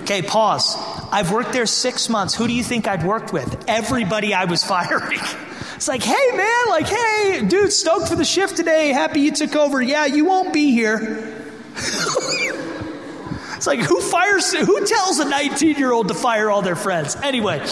Okay, 0.02 0.22
pause. 0.22 0.76
I've 1.12 1.32
worked 1.32 1.52
there 1.52 1.66
six 1.66 2.08
months. 2.08 2.34
Who 2.34 2.46
do 2.46 2.52
you 2.52 2.62
think 2.62 2.86
I'd 2.86 3.04
worked 3.04 3.32
with? 3.32 3.64
Everybody 3.68 4.32
I 4.34 4.44
was 4.44 4.64
firing. 4.74 5.18
It's 5.74 5.88
like, 5.88 6.02
hey, 6.02 6.36
man, 6.36 6.68
like, 6.68 6.86
hey, 6.86 7.44
dude, 7.46 7.72
stoked 7.72 8.08
for 8.08 8.16
the 8.16 8.24
shift 8.24 8.56
today. 8.56 8.92
Happy 8.92 9.20
you 9.20 9.32
took 9.32 9.56
over. 9.56 9.80
Yeah, 9.80 10.06
you 10.06 10.24
won't 10.24 10.52
be 10.52 10.72
here. 10.72 11.46
it's 11.76 13.66
like, 13.66 13.80
who 13.80 14.00
fires, 14.00 14.52
who 14.52 14.86
tells 14.86 15.18
a 15.20 15.28
19 15.28 15.76
year 15.76 15.92
old 15.92 16.08
to 16.08 16.14
fire 16.14 16.50
all 16.50 16.62
their 16.62 16.76
friends? 16.76 17.16
Anyway. 17.16 17.66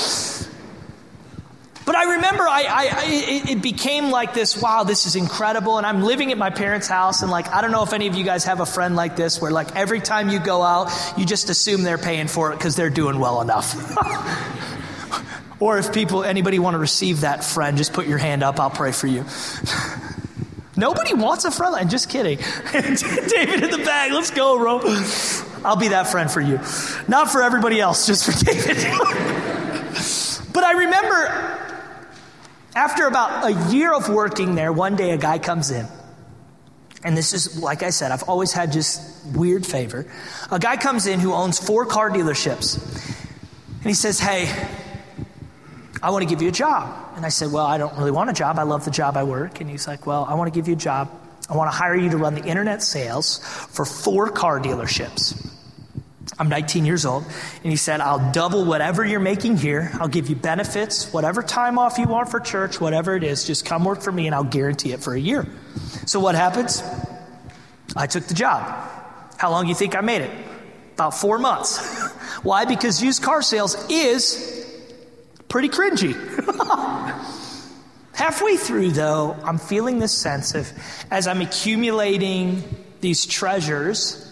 But 1.88 1.97
I 1.97 2.16
remember 2.16 2.47
I, 2.47 2.64
I, 2.64 2.88
I, 2.92 3.04
it 3.49 3.62
became 3.62 4.11
like 4.11 4.35
this 4.35 4.61
wow, 4.61 4.85
this 4.85 5.07
is 5.07 5.16
incredible. 5.16 5.78
And 5.78 5.87
I'm 5.87 6.02
living 6.02 6.30
at 6.30 6.37
my 6.37 6.50
parents' 6.50 6.87
house. 6.87 7.23
And 7.23 7.30
like, 7.30 7.49
I 7.49 7.62
don't 7.62 7.71
know 7.71 7.83
if 7.83 7.95
any 7.95 8.07
of 8.09 8.14
you 8.14 8.25
guys 8.25 8.45
have 8.45 8.61
a 8.61 8.66
friend 8.66 8.95
like 8.95 9.16
this 9.16 9.40
where 9.40 9.50
like 9.50 9.75
every 9.75 10.00
time 10.00 10.28
you 10.28 10.38
go 10.38 10.61
out, 10.61 10.92
you 11.16 11.25
just 11.25 11.49
assume 11.49 11.85
they're 11.85 11.97
paying 11.97 12.28
for 12.28 12.52
it 12.52 12.57
because 12.59 12.76
they're 12.76 12.90
doing 12.90 13.18
well 13.18 13.40
enough. 13.40 13.75
or 15.61 15.78
if 15.78 15.90
people, 15.95 16.25
anybody 16.25 16.59
want 16.59 16.75
to 16.75 16.78
receive 16.78 17.23
that 17.23 17.42
friend, 17.42 17.78
just 17.78 17.95
put 17.95 18.07
your 18.07 18.18
hand 18.18 18.42
up. 18.42 18.61
I'll 18.61 18.68
pray 18.68 18.92
for 18.92 19.07
you. 19.07 19.25
Nobody 20.76 21.14
wants 21.14 21.47
a 21.47 21.50
friend. 21.50 21.75
I'm 21.75 21.88
just 21.88 22.11
kidding. 22.11 22.37
David 22.73 23.64
in 23.64 23.71
the 23.71 23.83
bag. 23.83 24.12
Let's 24.12 24.30
go, 24.30 24.59
bro. 24.59 24.80
I'll 25.64 25.76
be 25.76 25.88
that 25.88 26.09
friend 26.09 26.30
for 26.30 26.42
you. 26.42 26.61
Not 27.09 27.30
for 27.30 27.42
everybody 27.42 27.80
else, 27.80 28.07
just 28.07 28.26
for 28.26 28.45
David. 28.45 28.76
but 30.52 30.64
I 30.64 30.73
remember 30.73 31.57
after 32.78 33.08
about 33.08 33.44
a 33.44 33.73
year 33.73 33.92
of 33.92 34.08
working 34.08 34.54
there, 34.54 34.73
one 34.73 34.94
day 34.94 35.11
a 35.11 35.18
guy 35.18 35.40
comes 35.40 35.73
in. 35.73 35.85
And 37.02 37.16
this 37.16 37.32
is, 37.32 37.61
like 37.61 37.82
I 37.82 37.90
said, 37.90 38.12
I've 38.12 38.23
always 38.23 38.52
had 38.52 38.70
just 38.70 39.26
weird 39.35 39.66
favor. 39.66 40.06
A 40.52 40.61
guy 40.61 40.76
comes 40.76 41.08
in 41.08 41.18
who 41.18 41.32
owns 41.32 41.58
four 41.58 41.87
car 41.87 42.08
dealerships. 42.08 42.76
And 43.78 43.87
he 43.87 43.94
says, 43.94 44.20
Hey, 44.20 44.49
I 46.00 46.11
want 46.11 46.23
to 46.23 46.28
give 46.28 46.40
you 46.40 46.50
a 46.50 46.52
job. 46.52 47.14
And 47.16 47.26
I 47.26 47.30
said, 47.30 47.50
Well, 47.50 47.66
I 47.66 47.78
don't 47.78 47.97
really 47.99 48.12
want 48.12 48.30
a 48.30 48.32
job. 48.32 48.61
I 48.61 48.62
love 48.62 48.85
the 48.85 48.92
job 48.92 49.16
I 49.16 49.25
work. 49.25 49.61
And 49.61 49.68
he's 49.68 49.88
like, 49.88 50.06
Well, 50.06 50.25
I 50.25 50.35
want 50.35 50.52
to 50.52 50.56
give 50.56 50.68
you 50.68 50.75
a 50.75 50.85
job. 50.90 51.11
I 51.50 51.56
want 51.56 51.73
to 51.73 51.76
hire 51.76 51.97
you 51.97 52.11
to 52.11 52.16
run 52.16 52.35
the 52.35 52.44
internet 52.44 52.80
sales 52.80 53.38
for 53.70 53.85
four 53.85 54.30
car 54.30 54.61
dealerships. 54.61 55.35
I'm 56.38 56.49
19 56.49 56.85
years 56.85 57.04
old. 57.04 57.25
And 57.62 57.71
he 57.71 57.76
said, 57.76 58.00
I'll 58.00 58.33
double 58.33 58.64
whatever 58.64 59.04
you're 59.04 59.21
making 59.21 59.57
here. 59.57 59.90
I'll 59.95 60.09
give 60.09 60.30
you 60.30 60.37
benefits, 60.37 61.12
whatever 61.12 61.42
time 61.42 61.78
off 61.78 61.99
you 61.99 62.07
want 62.07 62.30
for 62.30 62.38
church, 62.38 62.80
whatever 62.80 63.16
it 63.16 63.25
is, 63.25 63.45
just 63.45 63.66
come 63.66 63.85
work 63.85 64.02
for 64.02 64.12
me 64.12 64.26
and 64.26 64.35
I'll 64.35 64.45
guarantee 64.45 64.92
it 64.92 65.00
for 65.00 65.14
a 65.14 65.21
year. 65.21 65.47
So 66.07 66.21
what 66.21 66.35
happens? 66.35 66.83
I 67.97 68.07
took 68.07 68.25
the 68.25 68.35
job. 68.35 68.62
How 69.37 69.50
long 69.50 69.64
do 69.64 69.68
you 69.68 69.75
think 69.75 69.97
I 69.97 70.00
made 70.00 70.23
it? 70.23 70.30
About 70.95 71.14
four 71.14 71.38
months. 71.38 72.12
Why? 72.42 72.64
Because 72.64 73.02
used 73.02 73.23
car 73.23 73.42
sales 73.42 73.76
is 73.90 74.66
pretty 75.49 75.68
cringy. 75.68 76.14
Halfway 78.12 78.57
through, 78.57 78.90
though, 78.90 79.37
I'm 79.45 79.59
feeling 79.59 80.00
this 80.00 80.12
sense 80.12 80.54
of 80.54 80.71
as 81.11 81.28
I'm 81.28 81.40
accumulating 81.40 82.64
these 83.00 83.26
treasures, 83.26 84.27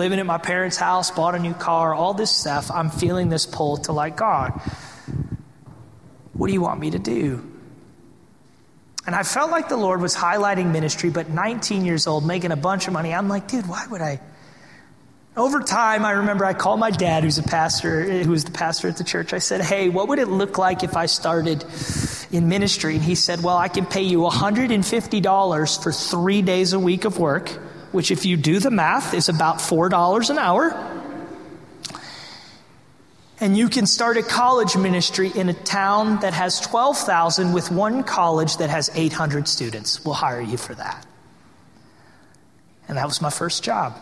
living 0.00 0.18
at 0.18 0.24
my 0.24 0.38
parents' 0.38 0.78
house, 0.78 1.10
bought 1.10 1.34
a 1.34 1.38
new 1.38 1.52
car, 1.52 1.92
all 1.92 2.14
this 2.14 2.30
stuff, 2.30 2.70
I'm 2.70 2.88
feeling 2.88 3.28
this 3.28 3.44
pull 3.44 3.76
to 3.84 3.92
like, 3.92 4.16
God, 4.16 4.58
what 6.32 6.46
do 6.46 6.54
you 6.54 6.62
want 6.62 6.80
me 6.80 6.92
to 6.92 6.98
do? 6.98 7.46
And 9.06 9.14
I 9.14 9.22
felt 9.24 9.50
like 9.50 9.68
the 9.68 9.76
Lord 9.76 10.00
was 10.00 10.16
highlighting 10.16 10.72
ministry, 10.72 11.10
but 11.10 11.28
19 11.28 11.84
years 11.84 12.06
old, 12.06 12.26
making 12.26 12.50
a 12.50 12.56
bunch 12.56 12.86
of 12.86 12.94
money. 12.94 13.12
I'm 13.12 13.28
like, 13.28 13.46
dude, 13.46 13.68
why 13.68 13.86
would 13.90 14.00
I? 14.00 14.20
Over 15.36 15.60
time, 15.60 16.06
I 16.06 16.12
remember 16.12 16.46
I 16.46 16.54
called 16.54 16.80
my 16.80 16.90
dad, 16.90 17.22
who's 17.22 17.36
a 17.36 17.42
pastor, 17.42 18.22
who 18.22 18.30
was 18.30 18.44
the 18.44 18.52
pastor 18.52 18.88
at 18.88 18.96
the 18.96 19.04
church. 19.04 19.34
I 19.34 19.38
said, 19.38 19.60
Hey, 19.60 19.88
what 19.88 20.08
would 20.08 20.18
it 20.18 20.28
look 20.28 20.58
like 20.58 20.82
if 20.82 20.96
I 20.96 21.06
started 21.06 21.64
in 22.32 22.48
ministry? 22.48 22.94
And 22.96 23.04
he 23.04 23.14
said, 23.14 23.42
Well, 23.42 23.56
I 23.56 23.68
can 23.68 23.86
pay 23.86 24.02
you 24.02 24.20
$150 24.20 25.82
for 25.82 25.92
three 25.92 26.42
days 26.42 26.72
a 26.72 26.80
week 26.80 27.04
of 27.04 27.18
work 27.18 27.58
which, 27.92 28.10
if 28.10 28.24
you 28.24 28.36
do 28.36 28.58
the 28.58 28.70
math, 28.70 29.14
is 29.14 29.28
about 29.28 29.58
$4 29.58 30.30
an 30.30 30.38
hour. 30.38 31.00
And 33.40 33.56
you 33.56 33.68
can 33.68 33.86
start 33.86 34.18
a 34.18 34.22
college 34.22 34.76
ministry 34.76 35.32
in 35.34 35.48
a 35.48 35.54
town 35.54 36.20
that 36.20 36.34
has 36.34 36.60
12,000 36.60 37.52
with 37.54 37.70
one 37.70 38.04
college 38.04 38.58
that 38.58 38.68
has 38.68 38.90
800 38.94 39.48
students. 39.48 40.04
We'll 40.04 40.14
hire 40.14 40.42
you 40.42 40.58
for 40.58 40.74
that. 40.74 41.06
And 42.86 42.98
that 42.98 43.06
was 43.06 43.22
my 43.22 43.30
first 43.30 43.64
job. 43.64 43.96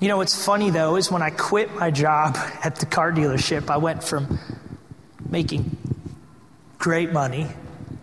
You 0.00 0.08
know, 0.08 0.18
what's 0.18 0.44
funny 0.44 0.68
though 0.70 0.96
is 0.96 1.10
when 1.10 1.22
I 1.22 1.30
quit 1.30 1.74
my 1.74 1.90
job 1.90 2.36
at 2.64 2.76
the 2.76 2.86
car 2.86 3.10
dealership, 3.10 3.70
I 3.70 3.78
went 3.78 4.04
from 4.04 4.38
making 5.26 5.76
great 6.78 7.12
money 7.12 7.48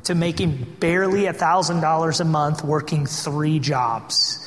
to 0.03 0.15
making 0.15 0.77
barely 0.79 1.24
$1,000 1.24 2.20
a 2.20 2.25
month 2.25 2.63
working 2.63 3.05
three 3.05 3.60
jobs. 3.60 4.38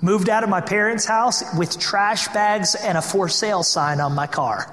Moved 0.00 0.28
out 0.28 0.44
of 0.44 0.50
my 0.50 0.60
parents' 0.60 1.04
house 1.04 1.42
with 1.56 1.78
trash 1.78 2.28
bags 2.28 2.74
and 2.74 2.96
a 2.96 3.02
for 3.02 3.28
sale 3.28 3.62
sign 3.62 4.00
on 4.00 4.14
my 4.14 4.26
car. 4.26 4.72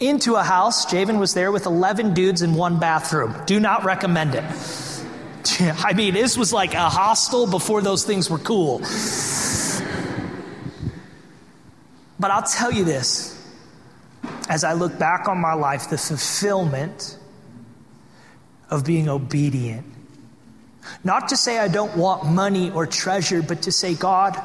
Into 0.00 0.34
a 0.34 0.42
house, 0.42 0.86
Javen 0.86 1.20
was 1.20 1.34
there 1.34 1.52
with 1.52 1.66
11 1.66 2.14
dudes 2.14 2.42
in 2.42 2.54
one 2.54 2.80
bathroom. 2.80 3.34
Do 3.46 3.60
not 3.60 3.84
recommend 3.84 4.34
it. 4.34 4.44
I 5.60 5.92
mean, 5.92 6.14
this 6.14 6.36
was 6.36 6.52
like 6.52 6.74
a 6.74 6.88
hostel 6.88 7.46
before 7.46 7.82
those 7.82 8.04
things 8.04 8.28
were 8.28 8.38
cool. 8.38 8.80
But 12.18 12.30
I'll 12.30 12.42
tell 12.42 12.72
you 12.72 12.84
this 12.84 13.34
as 14.48 14.64
I 14.64 14.72
look 14.72 14.98
back 14.98 15.28
on 15.28 15.38
my 15.38 15.54
life, 15.54 15.90
the 15.90 15.98
fulfillment 15.98 17.18
of 18.70 18.84
being 18.84 19.08
obedient. 19.08 19.86
Not 21.02 21.28
to 21.28 21.36
say 21.36 21.58
I 21.58 21.68
don't 21.68 21.96
want 21.96 22.26
money 22.26 22.70
or 22.70 22.86
treasure, 22.86 23.42
but 23.42 23.62
to 23.62 23.72
say, 23.72 23.94
God, 23.94 24.40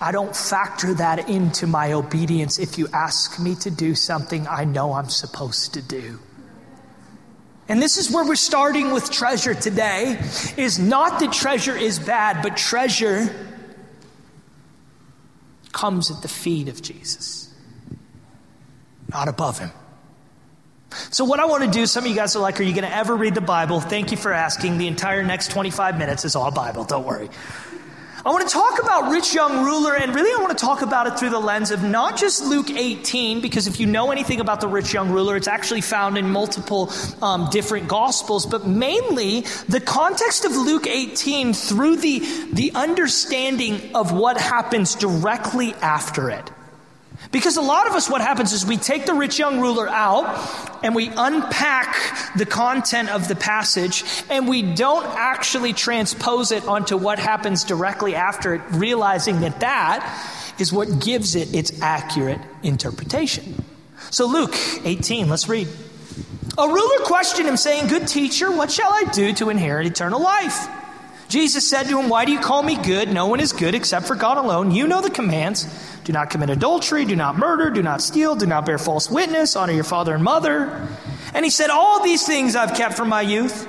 I 0.00 0.12
don't 0.12 0.36
factor 0.36 0.94
that 0.94 1.28
into 1.28 1.66
my 1.66 1.92
obedience 1.92 2.58
if 2.58 2.78
you 2.78 2.88
ask 2.92 3.40
me 3.40 3.54
to 3.56 3.70
do 3.70 3.94
something 3.94 4.46
I 4.46 4.64
know 4.64 4.92
I'm 4.92 5.08
supposed 5.08 5.74
to 5.74 5.82
do. 5.82 6.18
And 7.68 7.82
this 7.82 7.96
is 7.96 8.10
where 8.10 8.24
we're 8.24 8.36
starting 8.36 8.92
with 8.92 9.10
treasure 9.10 9.54
today 9.54 10.20
is 10.56 10.78
not 10.78 11.18
that 11.20 11.32
treasure 11.32 11.76
is 11.76 11.98
bad, 11.98 12.42
but 12.42 12.56
treasure 12.56 13.34
comes 15.72 16.10
at 16.10 16.22
the 16.22 16.28
feet 16.28 16.68
of 16.68 16.80
Jesus, 16.80 17.52
not 19.08 19.28
above 19.28 19.58
him. 19.58 19.70
So, 21.10 21.24
what 21.24 21.40
I 21.40 21.46
want 21.46 21.64
to 21.64 21.70
do, 21.70 21.86
some 21.86 22.04
of 22.04 22.10
you 22.10 22.16
guys 22.16 22.36
are 22.36 22.40
like, 22.40 22.60
Are 22.60 22.64
you 22.64 22.72
going 22.72 22.88
to 22.88 22.94
ever 22.94 23.14
read 23.14 23.34
the 23.34 23.40
Bible? 23.40 23.80
Thank 23.80 24.10
you 24.10 24.16
for 24.16 24.32
asking. 24.32 24.78
The 24.78 24.86
entire 24.86 25.22
next 25.22 25.50
25 25.50 25.98
minutes 25.98 26.24
is 26.24 26.36
all 26.36 26.50
Bible. 26.50 26.84
Don't 26.84 27.04
worry. 27.04 27.28
I 28.26 28.30
want 28.30 28.48
to 28.48 28.52
talk 28.52 28.82
about 28.82 29.12
rich 29.12 29.32
young 29.32 29.64
ruler, 29.64 29.94
and 29.94 30.12
really 30.12 30.36
I 30.36 30.42
want 30.42 30.58
to 30.58 30.60
talk 30.60 30.82
about 30.82 31.06
it 31.06 31.16
through 31.16 31.30
the 31.30 31.38
lens 31.38 31.70
of 31.70 31.84
not 31.84 32.16
just 32.16 32.44
Luke 32.44 32.70
18, 32.70 33.40
because 33.40 33.68
if 33.68 33.78
you 33.78 33.86
know 33.86 34.10
anything 34.10 34.40
about 34.40 34.60
the 34.60 34.66
rich 34.66 34.92
young 34.92 35.12
ruler, 35.12 35.36
it's 35.36 35.46
actually 35.46 35.80
found 35.80 36.18
in 36.18 36.28
multiple 36.28 36.92
um, 37.22 37.48
different 37.50 37.86
gospels, 37.86 38.44
but 38.44 38.66
mainly 38.66 39.42
the 39.68 39.80
context 39.80 40.44
of 40.44 40.56
Luke 40.56 40.88
18 40.88 41.52
through 41.52 41.98
the, 41.98 42.18
the 42.52 42.72
understanding 42.74 43.94
of 43.94 44.10
what 44.10 44.40
happens 44.40 44.96
directly 44.96 45.74
after 45.74 46.28
it. 46.28 46.50
Because 47.32 47.56
a 47.56 47.62
lot 47.62 47.86
of 47.86 47.94
us, 47.94 48.08
what 48.08 48.20
happens 48.20 48.52
is 48.52 48.64
we 48.64 48.76
take 48.76 49.06
the 49.06 49.14
rich 49.14 49.38
young 49.38 49.60
ruler 49.60 49.88
out 49.88 50.38
and 50.82 50.94
we 50.94 51.08
unpack 51.08 51.96
the 52.36 52.46
content 52.46 53.10
of 53.10 53.28
the 53.28 53.36
passage 53.36 54.04
and 54.30 54.48
we 54.48 54.62
don't 54.62 55.06
actually 55.06 55.72
transpose 55.72 56.52
it 56.52 56.64
onto 56.66 56.96
what 56.96 57.18
happens 57.18 57.64
directly 57.64 58.14
after 58.14 58.54
it, 58.54 58.62
realizing 58.70 59.40
that 59.40 59.60
that 59.60 60.54
is 60.58 60.72
what 60.72 61.00
gives 61.00 61.34
it 61.34 61.54
its 61.54 61.80
accurate 61.82 62.40
interpretation. 62.62 63.64
So, 64.10 64.26
Luke 64.26 64.54
18, 64.84 65.28
let's 65.28 65.48
read. 65.48 65.68
A 66.58 66.66
ruler 66.66 67.04
questioned 67.04 67.48
him, 67.48 67.56
saying, 67.56 67.88
Good 67.88 68.08
teacher, 68.08 68.50
what 68.50 68.70
shall 68.70 68.90
I 68.90 69.04
do 69.12 69.32
to 69.34 69.50
inherit 69.50 69.86
eternal 69.86 70.22
life? 70.22 70.68
Jesus 71.28 71.68
said 71.68 71.84
to 71.84 72.00
him, 72.00 72.08
Why 72.08 72.24
do 72.24 72.32
you 72.32 72.38
call 72.38 72.62
me 72.62 72.76
good? 72.80 73.08
No 73.08 73.26
one 73.26 73.40
is 73.40 73.52
good 73.52 73.74
except 73.74 74.06
for 74.06 74.14
God 74.14 74.38
alone. 74.38 74.70
You 74.70 74.86
know 74.86 75.00
the 75.00 75.10
commands 75.10 75.66
do 76.04 76.12
not 76.12 76.30
commit 76.30 76.50
adultery, 76.50 77.04
do 77.04 77.16
not 77.16 77.36
murder, 77.36 77.68
do 77.70 77.82
not 77.82 78.00
steal, 78.00 78.36
do 78.36 78.46
not 78.46 78.64
bear 78.64 78.78
false 78.78 79.10
witness, 79.10 79.56
honor 79.56 79.72
your 79.72 79.84
father 79.84 80.14
and 80.14 80.22
mother. 80.22 80.88
And 81.34 81.44
he 81.44 81.50
said, 81.50 81.70
All 81.70 82.02
these 82.02 82.24
things 82.24 82.54
I've 82.54 82.76
kept 82.76 82.94
from 82.94 83.08
my 83.08 83.22
youth. 83.22 83.66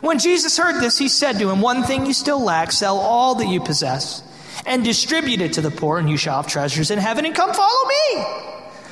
When 0.00 0.18
Jesus 0.18 0.56
heard 0.56 0.80
this, 0.80 0.98
he 0.98 1.08
said 1.08 1.38
to 1.38 1.50
him, 1.50 1.60
One 1.60 1.82
thing 1.82 2.06
you 2.06 2.12
still 2.12 2.40
lack 2.40 2.70
sell 2.70 2.98
all 2.98 3.36
that 3.36 3.48
you 3.48 3.60
possess 3.60 4.22
and 4.64 4.84
distribute 4.84 5.40
it 5.40 5.54
to 5.54 5.60
the 5.60 5.70
poor, 5.72 5.98
and 5.98 6.08
you 6.08 6.16
shall 6.16 6.42
have 6.42 6.46
treasures 6.46 6.92
in 6.92 7.00
heaven, 7.00 7.24
and 7.24 7.34
come 7.34 7.52
follow 7.52 7.88
me. 7.88 8.24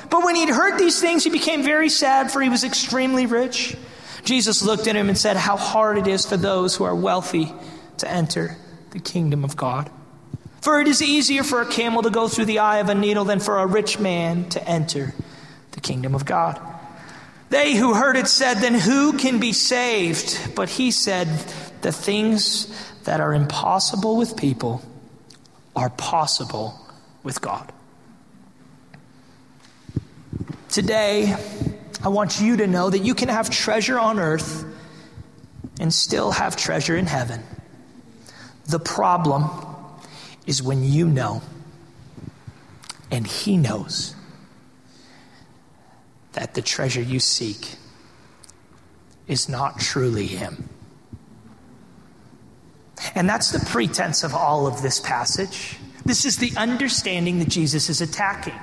But 0.09 0.25
when 0.25 0.35
he'd 0.35 0.49
heard 0.49 0.79
these 0.79 1.00
things, 1.00 1.23
he 1.23 1.31
became 1.31 1.62
very 1.62 1.88
sad, 1.88 2.33
for 2.33 2.40
he 2.43 2.49
was 2.49 2.64
extremely 2.64 3.26
rich. 3.26 3.76
Jesus 4.25 4.62
looked 4.62 4.88
at 4.88 4.97
him 4.97 5.09
and 5.09 5.17
said, 5.17 5.37
How 5.37 5.57
hard 5.57 5.97
it 5.97 6.09
is 6.09 6.26
for 6.26 6.37
those 6.37 6.75
who 6.75 6.83
are 6.85 6.95
wealthy 6.95 7.55
to 8.00 8.11
enter 8.11 8.57
the 8.90 8.99
kingdom 8.99 9.45
of 9.45 9.57
God. 9.57 9.90
For 10.61 10.80
it 10.80 10.88
is 10.88 11.00
easier 11.00 11.42
for 11.42 11.62
a 11.62 11.66
camel 11.66 12.02
to 12.02 12.11
go 12.11 12.28
through 12.28 12.45
the 12.45 12.59
eye 12.59 12.78
of 12.78 12.88
a 12.88 12.95
needle 12.95 13.25
than 13.25 13.40
for 13.40 13.59
a 13.59 13.66
rich 13.66 13.99
man 13.99 14.49
to 14.50 14.69
enter 14.69 15.14
the 15.73 15.80
kingdom 15.80 16.14
of 16.14 16.25
God. 16.25 16.61
They 17.49 17.75
who 17.75 17.95
heard 17.95 18.16
it 18.16 18.28
said, 18.28 18.54
Then 18.59 18.75
who 18.75 19.16
can 19.16 19.40
be 19.40 19.52
saved? 19.52 20.54
But 20.54 20.69
he 20.69 20.90
said, 20.90 21.26
The 21.80 21.92
things 21.92 22.66
that 23.04 23.21
are 23.21 23.35
impossible 23.35 24.16
with 24.16 24.37
people 24.37 24.83
are 25.75 25.90
possible 25.90 26.78
with 27.23 27.40
God. 27.40 27.73
Today, 30.69 31.35
I 32.02 32.09
want 32.09 32.40
you 32.40 32.59
to 32.59 32.66
know 32.66 32.90
that 32.90 33.00
you 33.00 33.14
can 33.14 33.28
have 33.28 33.50
treasure 33.50 33.99
on 33.99 34.21
earth 34.21 34.64
and 35.80 35.92
still 35.92 36.30
have 36.30 36.57
treasure 36.57 36.97
in 36.97 37.07
heaven. 37.07 37.42
The 38.71 38.79
problem 38.79 39.50
is 40.47 40.62
when 40.62 40.85
you 40.85 41.09
know 41.09 41.43
and 43.11 43.27
He 43.27 43.57
knows 43.57 44.15
that 46.35 46.55
the 46.55 46.62
treasure 46.62 47.03
you 47.03 47.19
seek 47.19 47.75
is 49.27 49.49
not 49.49 49.81
truly 49.81 50.29
Him. 50.29 50.69
And 53.17 53.29
that's 53.29 53.50
the 53.50 53.59
pretense 53.59 54.23
of 54.23 54.33
all 54.33 54.69
of 54.69 54.83
this 54.83 55.00
passage. 55.00 55.77
This 56.05 56.25
is 56.25 56.37
the 56.37 56.53
understanding 56.57 57.41
that 57.41 57.49
Jesus 57.49 57.91
is 57.91 58.00
attacking. 58.00 58.55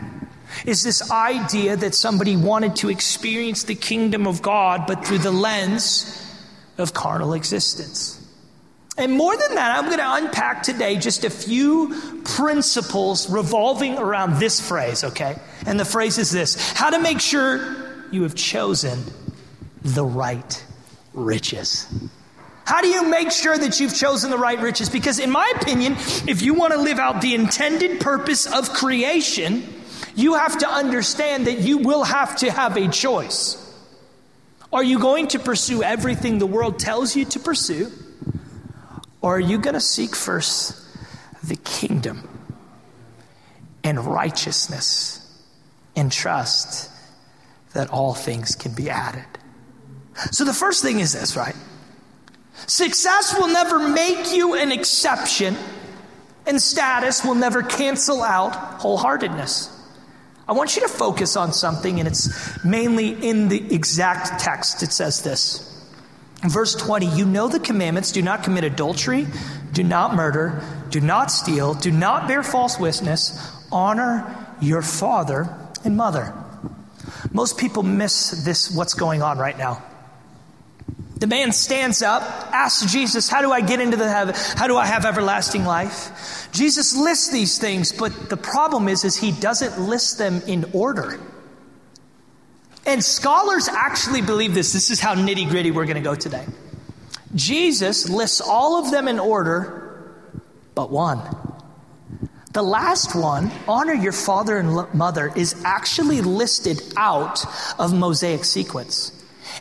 Is 0.66 0.84
this 0.84 1.12
idea 1.12 1.76
that 1.76 1.94
somebody 1.94 2.38
wanted 2.38 2.78
to 2.78 2.90
experience 2.90 3.64
the 3.64 3.76
kingdom 3.76 4.26
of 4.26 4.42
God, 4.42 4.88
but 4.88 5.06
through 5.06 5.18
the 5.18 5.32
lens 5.32 6.24
of 6.78 6.94
carnal 6.94 7.34
existence. 7.34 8.17
And 8.98 9.12
more 9.12 9.38
than 9.38 9.56
that, 9.56 9.78
I'm 9.78 9.86
going 9.86 10.00
to 10.00 10.26
unpack 10.26 10.64
today 10.64 10.98
just 10.98 11.24
a 11.24 11.30
few 11.30 12.22
principles 12.26 13.30
revolving 13.30 13.98
around 13.98 14.40
this 14.40 14.60
phrase, 14.60 15.04
okay? 15.04 15.38
And 15.68 15.80
the 15.80 15.86
phrase 15.86 16.18
is 16.18 16.32
this 16.32 16.72
how 16.72 16.90
to 16.90 17.00
make 17.00 17.20
sure 17.20 17.76
you 18.12 18.24
have 18.24 18.34
chosen 18.34 19.04
the 19.84 20.04
right 20.04 20.66
riches. 21.14 21.88
How 22.66 22.82
do 22.82 22.88
you 22.88 23.08
make 23.08 23.32
sure 23.32 23.58
that 23.58 23.80
you've 23.80 23.96
chosen 23.96 24.30
the 24.30 24.38
right 24.38 24.60
riches? 24.60 24.90
Because, 24.90 25.20
in 25.20 25.32
my 25.32 25.54
opinion, 25.56 25.94
if 26.28 26.42
you 26.42 26.54
want 26.54 26.74
to 26.74 26.80
live 26.80 27.00
out 27.00 27.22
the 27.22 27.34
intended 27.34 28.02
purpose 28.02 28.46
of 28.46 28.74
creation, 28.74 29.64
you 30.16 30.34
have 30.34 30.58
to 30.58 30.68
understand 30.68 31.48
that 31.48 31.60
you 31.60 31.78
will 31.78 32.04
have 32.04 32.36
to 32.38 32.52
have 32.52 32.76
a 32.76 32.88
choice. 32.90 33.64
Are 34.74 34.84
you 34.84 35.00
going 35.00 35.28
to 35.30 35.40
pursue 35.40 35.82
everything 35.84 36.40
the 36.40 36.48
world 36.48 36.80
tells 36.80 37.16
you 37.16 37.24
to 37.26 37.40
pursue? 37.40 37.92
Or 39.22 39.36
are 39.36 39.40
you 39.40 39.58
going 39.58 39.74
to 39.74 39.82
seek 39.82 40.16
first 40.16 40.80
the 41.44 41.56
kingdom 41.56 42.28
and 43.84 44.00
righteousness 44.06 45.24
and 45.96 46.12
trust 46.12 46.92
that 47.74 47.90
all 47.90 48.14
things 48.14 48.56
can 48.56 48.74
be 48.74 48.90
added? 48.90 49.26
So 50.32 50.46
the 50.46 50.54
first 50.54 50.84
thing 50.84 51.00
is 51.00 51.14
this, 51.14 51.36
right? 51.36 51.56
Success 52.66 53.36
will 53.38 53.48
never 53.48 53.88
make 53.88 54.34
you 54.34 54.56
an 54.56 54.72
exception, 54.72 55.56
and 56.46 56.62
status 56.62 57.24
will 57.24 57.36
never 57.36 57.62
cancel 57.62 58.24
out 58.24 58.80
wholeheartedness. 58.80 59.74
I 60.48 60.54
want 60.54 60.76
you 60.76 60.82
to 60.82 60.88
focus 60.88 61.36
on 61.36 61.52
something, 61.54 62.00
and 62.00 62.08
it's 62.08 62.64
mainly 62.64 63.10
in 63.10 63.50
the 63.50 63.74
exact 63.74 64.40
text. 64.42 64.82
It 64.82 64.92
says 64.92 65.22
this 65.22 65.67
verse 66.44 66.76
20, 66.76 67.08
you 67.08 67.26
know 67.26 67.48
the 67.48 67.60
commandments 67.60 68.12
do 68.12 68.22
not 68.22 68.44
commit 68.44 68.64
adultery, 68.64 69.28
do 69.74 69.84
not 69.84 70.16
murder, 70.16 70.62
do 70.90 71.00
not 71.00 71.32
steal, 71.32 71.74
do 71.74 71.92
not 71.92 72.28
bear 72.28 72.44
false 72.44 72.80
witness, 72.80 73.66
honor 73.72 74.36
your 74.62 74.82
father 74.82 75.56
and 75.84 75.98
mother. 75.98 76.34
Most 77.32 77.58
people 77.58 77.84
miss 77.84 78.44
this, 78.44 78.74
what's 78.76 78.94
going 78.94 79.22
on 79.22 79.38
right 79.38 79.58
now. 79.58 79.84
The 81.20 81.28
man 81.28 81.52
stands 81.52 82.04
up, 82.04 82.22
asks 82.54 82.92
Jesus, 82.92 83.28
How 83.28 83.42
do 83.42 83.52
I 83.52 83.62
get 83.62 83.82
into 83.82 83.98
the 83.98 84.08
heaven? 84.08 84.36
How 84.56 84.68
do 84.68 84.78
I 84.78 84.86
have 84.86 85.04
everlasting 85.06 85.66
life? 85.66 86.48
Jesus 86.52 86.96
lists 86.96 87.32
these 87.32 87.58
things, 87.58 87.92
but 87.92 88.30
the 88.30 88.38
problem 88.38 88.88
is, 88.88 89.04
is 89.04 89.16
he 89.16 89.32
doesn't 89.32 89.80
list 89.80 90.20
them 90.20 90.42
in 90.48 90.66
order. 90.74 91.20
And 92.88 93.04
scholars 93.04 93.68
actually 93.68 94.22
believe 94.22 94.54
this. 94.54 94.72
This 94.72 94.90
is 94.90 95.02
how 95.02 95.14
nitty 95.14 95.50
gritty 95.50 95.72
we're 95.72 95.86
going 95.86 95.98
to 95.98 96.02
go 96.02 96.16
today. 96.16 96.46
Jesus 97.36 98.08
lists 98.08 98.40
all 98.40 98.84
of 98.84 98.92
them 98.92 99.10
in 99.10 99.20
order, 99.20 100.16
but 100.74 100.90
one. 100.90 101.22
The 102.54 102.64
last 102.64 103.14
one, 103.14 103.52
honor 103.68 103.94
your 103.94 104.14
father 104.14 104.58
and 104.58 104.92
mother, 104.94 105.32
is 105.36 105.62
actually 105.66 106.22
listed 106.22 106.82
out 106.96 107.44
of 107.78 107.94
Mosaic 107.94 108.46
sequence. 108.46 109.12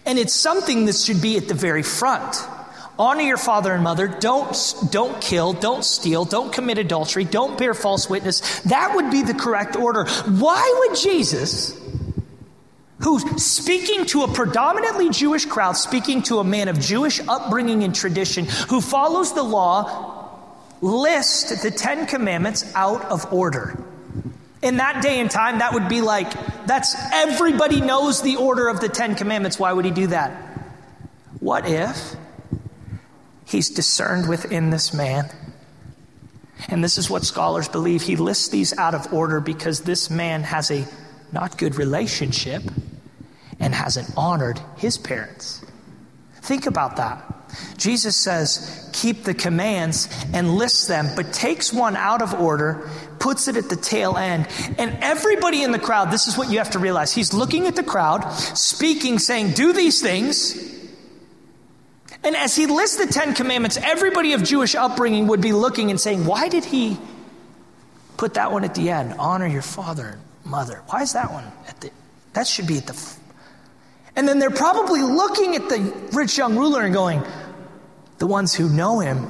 And 0.06 0.20
it's 0.20 0.32
something 0.32 0.86
that 0.86 0.94
should 0.94 1.20
be 1.20 1.36
at 1.36 1.48
the 1.48 1.54
very 1.54 1.82
front. 1.82 2.36
Honor 2.96 3.22
your 3.22 3.36
father 3.36 3.74
and 3.74 3.82
mother. 3.82 4.06
Don't, 4.06 4.56
don't 4.90 5.20
kill. 5.20 5.52
Don't 5.52 5.84
steal. 5.84 6.24
Don't 6.24 6.52
commit 6.52 6.78
adultery. 6.78 7.24
Don't 7.24 7.58
bear 7.58 7.74
false 7.74 8.08
witness. 8.08 8.60
That 8.60 8.94
would 8.94 9.10
be 9.10 9.22
the 9.22 9.34
correct 9.34 9.74
order. 9.74 10.06
Why 10.06 10.86
would 10.88 10.96
Jesus 10.96 11.78
who's 13.06 13.40
speaking 13.40 14.04
to 14.04 14.24
a 14.24 14.28
predominantly 14.28 15.08
Jewish 15.10 15.46
crowd, 15.46 15.74
speaking 15.74 16.22
to 16.22 16.40
a 16.40 16.44
man 16.44 16.66
of 16.66 16.80
Jewish 16.80 17.20
upbringing 17.28 17.84
and 17.84 17.94
tradition 17.94 18.46
who 18.68 18.80
follows 18.80 19.32
the 19.32 19.44
law, 19.44 20.28
list 20.80 21.62
the 21.62 21.70
Ten 21.70 22.08
Commandments 22.08 22.64
out 22.74 23.04
of 23.04 23.32
order. 23.32 23.80
In 24.60 24.78
that 24.78 25.04
day 25.04 25.20
and 25.20 25.30
time, 25.30 25.60
that 25.60 25.72
would 25.72 25.88
be 25.88 26.00
like, 26.00 26.32
that's 26.66 26.96
everybody 27.12 27.80
knows 27.80 28.22
the 28.22 28.38
order 28.38 28.66
of 28.66 28.80
the 28.80 28.88
Ten 28.88 29.14
Commandments. 29.14 29.56
Why 29.56 29.72
would 29.72 29.84
he 29.84 29.92
do 29.92 30.08
that? 30.08 30.32
What 31.38 31.68
if 31.68 32.16
he's 33.44 33.70
discerned 33.70 34.28
within 34.28 34.70
this 34.70 34.92
man? 34.92 35.30
And 36.66 36.82
this 36.82 36.98
is 36.98 37.08
what 37.08 37.22
scholars 37.22 37.68
believe. 37.68 38.02
He 38.02 38.16
lists 38.16 38.48
these 38.48 38.76
out 38.76 38.96
of 38.96 39.14
order 39.14 39.38
because 39.38 39.82
this 39.82 40.10
man 40.10 40.42
has 40.42 40.72
a 40.72 40.84
not 41.30 41.56
good 41.56 41.76
relationship 41.76 42.64
and 43.60 43.74
hasn't 43.74 44.10
honored 44.16 44.60
his 44.76 44.98
parents. 44.98 45.64
Think 46.42 46.66
about 46.66 46.96
that. 46.96 47.22
Jesus 47.76 48.16
says, 48.16 48.90
keep 48.92 49.24
the 49.24 49.34
commands 49.34 50.08
and 50.32 50.56
lists 50.56 50.86
them, 50.86 51.08
but 51.16 51.32
takes 51.32 51.72
one 51.72 51.96
out 51.96 52.22
of 52.22 52.34
order, 52.34 52.88
puts 53.18 53.48
it 53.48 53.56
at 53.56 53.68
the 53.68 53.76
tail 53.76 54.16
end. 54.16 54.46
And 54.78 54.98
everybody 55.00 55.62
in 55.62 55.72
the 55.72 55.78
crowd, 55.78 56.10
this 56.10 56.26
is 56.26 56.36
what 56.36 56.50
you 56.50 56.58
have 56.58 56.70
to 56.70 56.78
realize. 56.78 57.12
He's 57.12 57.32
looking 57.32 57.66
at 57.66 57.76
the 57.76 57.82
crowd, 57.82 58.30
speaking, 58.32 59.18
saying, 59.18 59.52
do 59.52 59.72
these 59.72 60.02
things. 60.02 60.74
And 62.22 62.36
as 62.36 62.56
he 62.56 62.66
lists 62.66 62.96
the 62.96 63.12
Ten 63.12 63.34
Commandments, 63.34 63.76
everybody 63.76 64.32
of 64.32 64.42
Jewish 64.42 64.74
upbringing 64.74 65.28
would 65.28 65.40
be 65.40 65.52
looking 65.52 65.90
and 65.90 66.00
saying, 66.00 66.26
why 66.26 66.48
did 66.48 66.64
he 66.64 66.98
put 68.16 68.34
that 68.34 68.52
one 68.52 68.64
at 68.64 68.74
the 68.74 68.90
end? 68.90 69.14
Honor 69.18 69.46
your 69.46 69.62
father 69.62 70.06
and 70.06 70.20
mother. 70.44 70.82
Why 70.88 71.02
is 71.02 71.12
that 71.12 71.32
one 71.32 71.44
at 71.68 71.80
the, 71.80 71.90
that 72.32 72.46
should 72.46 72.66
be 72.66 72.78
at 72.78 72.86
the. 72.86 73.16
And 74.16 74.26
then 74.26 74.38
they're 74.38 74.50
probably 74.50 75.02
looking 75.02 75.54
at 75.54 75.68
the 75.68 75.92
rich 76.12 76.38
young 76.38 76.56
ruler 76.56 76.82
and 76.82 76.94
going, 76.94 77.22
the 78.18 78.26
ones 78.26 78.54
who 78.54 78.68
know 78.68 79.00
him, 79.00 79.26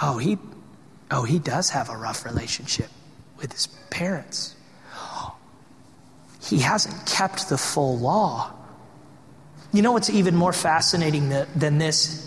oh, 0.00 0.18
he, 0.18 0.38
oh, 1.10 1.24
he 1.24 1.40
does 1.40 1.70
have 1.70 1.90
a 1.90 1.96
rough 1.96 2.24
relationship 2.24 2.88
with 3.38 3.52
his 3.52 3.66
parents. 3.90 4.54
He 6.42 6.60
hasn't 6.60 7.06
kept 7.06 7.48
the 7.48 7.58
full 7.58 7.98
law. 7.98 8.52
You 9.72 9.82
know 9.82 9.92
what's 9.92 10.10
even 10.10 10.36
more 10.36 10.52
fascinating 10.52 11.28
than 11.28 11.78
this 11.78 12.22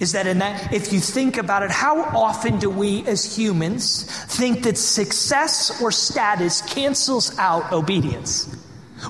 is 0.00 0.12
that 0.12 0.26
in 0.26 0.38
that 0.38 0.72
if 0.72 0.94
you 0.94 0.98
think 0.98 1.36
about 1.36 1.62
it 1.62 1.70
how 1.70 2.00
often 2.16 2.58
do 2.58 2.70
we 2.70 3.06
as 3.06 3.36
humans 3.36 4.04
think 4.34 4.62
that 4.62 4.78
success 4.78 5.78
or 5.82 5.92
status 5.92 6.62
cancels 6.62 7.38
out 7.38 7.70
obedience 7.70 8.48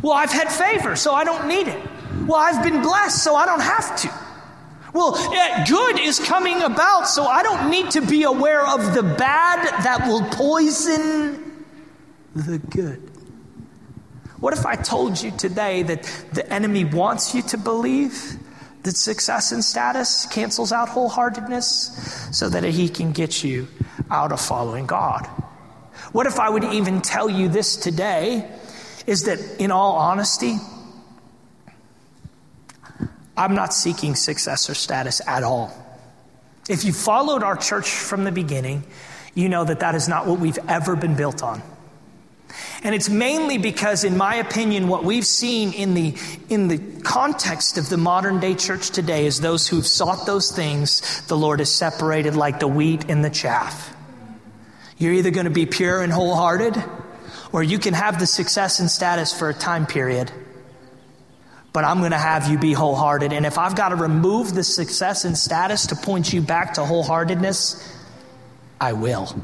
well 0.03 0.13
i've 0.13 0.33
had 0.33 0.51
favor 0.51 0.97
so 0.97 1.15
i 1.15 1.25
don't 1.25 1.47
need 1.49 1.69
it 1.69 1.89
well 2.27 2.41
i've 2.41 2.63
been 2.63 2.83
blessed 2.83 3.23
so 3.23 3.35
i 3.35 3.45
don't 3.45 3.61
have 3.61 4.01
to 4.01 4.11
well, 4.93 5.13
good 5.67 6.01
is 6.01 6.19
coming 6.19 6.63
about, 6.63 7.07
so 7.07 7.25
I 7.25 7.43
don't 7.43 7.71
need 7.71 7.93
to 7.93 8.01
be 8.01 8.25
aware 8.25 8.67
of 8.67 8.93
the 8.95 9.03
bad 9.03 9.85
that 9.85 10.09
will 10.09 10.25
poison 10.31 11.65
the 12.35 12.59
good. 12.59 12.99
What 14.41 14.57
if 14.57 14.67
I 14.67 14.75
told 14.75 15.21
you 15.21 15.31
today 15.33 15.83
that 15.83 16.03
the 16.33 16.51
enemy 16.53 16.85
wants 16.85 17.35
you 17.35 17.43
to 17.43 17.59
believe 17.59 18.37
that 18.83 18.97
success 18.97 19.53
and 19.53 19.63
status 19.63 20.27
cancels 20.27 20.73
out 20.73 20.89
wholeheartedness 20.89 22.35
so 22.35 22.49
that 22.49 22.65
he 22.65 22.89
can 22.89 23.13
get 23.13 23.45
you 23.45 23.69
out 24.11 24.33
of 24.33 24.41
following 24.41 24.87
God? 24.87 25.27
What 26.13 26.27
if 26.27 26.41
I 26.41 26.49
would 26.49 26.65
even 26.65 27.03
tell 27.03 27.29
you 27.29 27.49
this 27.49 27.77
today 27.77 28.51
is 29.07 29.25
that, 29.25 29.39
in 29.59 29.71
all 29.71 29.97
honesty, 29.97 30.57
I'm 33.37 33.55
not 33.55 33.73
seeking 33.73 34.15
success 34.15 34.69
or 34.69 34.75
status 34.75 35.21
at 35.27 35.43
all. 35.43 35.73
If 36.69 36.85
you 36.85 36.93
followed 36.93 37.43
our 37.43 37.57
church 37.57 37.89
from 37.89 38.25
the 38.25 38.33
beginning, 38.33 38.85
you 39.35 39.49
know 39.49 39.65
that 39.65 39.81
that 39.81 39.95
is 39.95 40.09
not 40.09 40.27
what 40.27 40.39
we've 40.39 40.59
ever 40.69 40.95
been 40.95 41.15
built 41.15 41.43
on. 41.43 41.63
And 42.83 42.95
it's 42.95 43.09
mainly 43.09 43.59
because, 43.59 44.05
in 44.05 44.17
my 44.17 44.37
opinion, 44.37 44.89
what 44.89 45.05
we've 45.05 45.27
seen 45.27 45.73
in 45.73 45.95
the, 45.95 46.15
in 46.49 46.69
the 46.69 46.79
context 47.03 47.79
of 47.79 47.89
the 47.89 47.97
modern 47.97 48.41
day 48.41 48.55
church 48.55 48.91
today 48.91 49.27
is 49.27 49.41
those 49.41 49.69
who've 49.69 49.87
sought 49.87 50.27
those 50.27 50.51
things, 50.51 51.23
the 51.27 51.37
Lord 51.37 51.61
has 51.61 51.73
separated 51.73 52.37
like 52.37 52.61
the 52.61 52.69
wheat 52.69 53.09
and 53.09 53.25
the 53.25 53.31
chaff. 53.31 53.95
You're 54.99 55.15
either 55.15 55.31
going 55.31 55.45
to 55.45 55.51
be 55.51 55.67
pure 55.67 56.03
and 56.03 56.13
wholehearted, 56.13 56.83
or 57.53 57.63
you 57.63 57.79
can 57.79 57.95
have 57.95 58.19
the 58.19 58.27
success 58.27 58.81
and 58.81 58.91
status 58.91 59.37
for 59.37 59.49
a 59.49 59.55
time 59.55 59.87
period 59.87 60.31
but 61.73 61.85
I'm 61.85 61.99
going 61.99 62.11
to 62.11 62.19
have 62.19 62.49
you 62.51 62.59
be 62.59 62.73
wholehearted. 62.73 63.33
And 63.33 63.47
if 63.47 63.59
I've 63.59 63.77
got 63.77 63.91
to 63.91 63.97
remove 63.97 64.55
the 64.55 64.65
success 64.65 65.25
and 65.25 65.37
status 65.37 65.87
to 65.89 65.97
point 65.97 66.33
you 66.33 66.41
back 66.41 66.75
to 66.75 66.81
wholeheartedness, 66.81 67.97
I 68.81 68.93
will. 68.95 69.35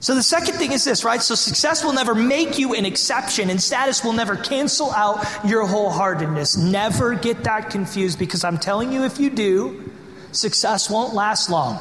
So 0.00 0.14
the 0.14 0.22
second 0.22 0.54
thing 0.54 0.72
is 0.72 0.84
this, 0.84 1.04
right? 1.04 1.20
So 1.20 1.34
success 1.34 1.84
will 1.84 1.92
never 1.92 2.14
make 2.14 2.58
you 2.58 2.74
an 2.74 2.86
exception, 2.86 3.50
and 3.50 3.62
status 3.62 4.02
will 4.02 4.14
never 4.14 4.34
cancel 4.34 4.90
out 4.92 5.24
your 5.44 5.66
wholeheartedness. 5.66 6.56
Never 6.58 7.14
get 7.14 7.44
that 7.44 7.68
confused 7.70 8.18
because 8.18 8.42
I'm 8.42 8.56
telling 8.56 8.92
you, 8.92 9.04
if 9.04 9.20
you 9.20 9.28
do, 9.28 9.92
success 10.32 10.88
won't 10.88 11.12
last 11.12 11.50
long, 11.50 11.78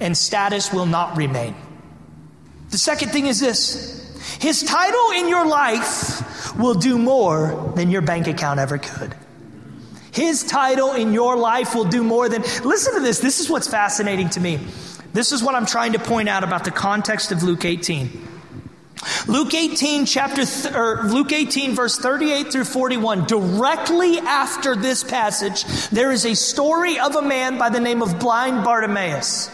and 0.00 0.16
status 0.16 0.72
will 0.72 0.86
not 0.86 1.16
remain. 1.18 1.54
The 2.70 2.78
second 2.78 3.10
thing 3.10 3.26
is 3.26 3.40
this 3.40 3.98
his 4.40 4.62
title 4.62 5.10
in 5.16 5.28
your 5.28 5.46
life 5.46 6.56
will 6.56 6.74
do 6.74 6.98
more 6.98 7.72
than 7.76 7.90
your 7.90 8.02
bank 8.02 8.26
account 8.26 8.60
ever 8.60 8.78
could. 8.78 9.14
His 10.12 10.44
title 10.44 10.92
in 10.92 11.12
your 11.12 11.36
life 11.36 11.74
will 11.74 11.84
do 11.84 12.02
more 12.02 12.28
than. 12.28 12.42
Listen 12.64 12.94
to 12.94 13.00
this. 13.00 13.18
This 13.20 13.40
is 13.40 13.48
what's 13.48 13.68
fascinating 13.68 14.28
to 14.30 14.40
me. 14.40 14.58
This 15.12 15.32
is 15.32 15.42
what 15.42 15.54
I'm 15.54 15.66
trying 15.66 15.92
to 15.92 15.98
point 15.98 16.28
out 16.28 16.44
about 16.44 16.64
the 16.64 16.70
context 16.70 17.32
of 17.32 17.42
Luke 17.42 17.64
18. 17.64 18.28
Luke 19.26 19.54
18 19.54 20.04
chapter 20.04 20.44
th- 20.44 20.74
or 20.74 21.04
Luke 21.04 21.32
18 21.32 21.74
verse 21.74 21.98
38 21.98 22.52
through 22.52 22.64
41 22.64 23.26
directly 23.26 24.18
after 24.18 24.76
this 24.76 25.02
passage 25.02 25.64
there 25.88 26.10
is 26.12 26.26
a 26.26 26.34
story 26.34 26.98
of 26.98 27.16
a 27.16 27.22
man 27.22 27.56
by 27.56 27.70
the 27.70 27.80
name 27.80 28.02
of 28.02 28.18
blind 28.18 28.62
Bartimaeus 28.62 29.48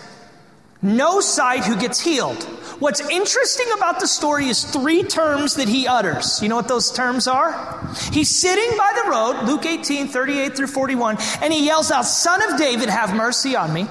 no 0.82 1.20
sight 1.20 1.64
who 1.64 1.76
gets 1.76 2.00
healed 2.00 2.46
What's 2.78 3.00
interesting 3.08 3.66
about 3.74 4.00
the 4.00 4.06
story 4.06 4.48
is 4.48 4.62
three 4.62 5.02
terms 5.02 5.54
that 5.54 5.66
he 5.66 5.86
utters. 5.86 6.42
You 6.42 6.50
know 6.50 6.56
what 6.56 6.68
those 6.68 6.92
terms 6.92 7.26
are? 7.26 7.88
He's 8.12 8.28
sitting 8.28 8.76
by 8.76 8.92
the 9.02 9.10
road, 9.10 9.46
Luke 9.46 9.64
18, 9.64 10.08
38 10.08 10.54
through 10.54 10.66
41, 10.66 11.16
and 11.40 11.52
he 11.54 11.64
yells 11.64 11.90
out, 11.90 12.02
Son 12.02 12.42
of 12.52 12.58
David, 12.58 12.90
have 12.90 13.14
mercy 13.14 13.56
on 13.56 13.72
me. 13.72 13.86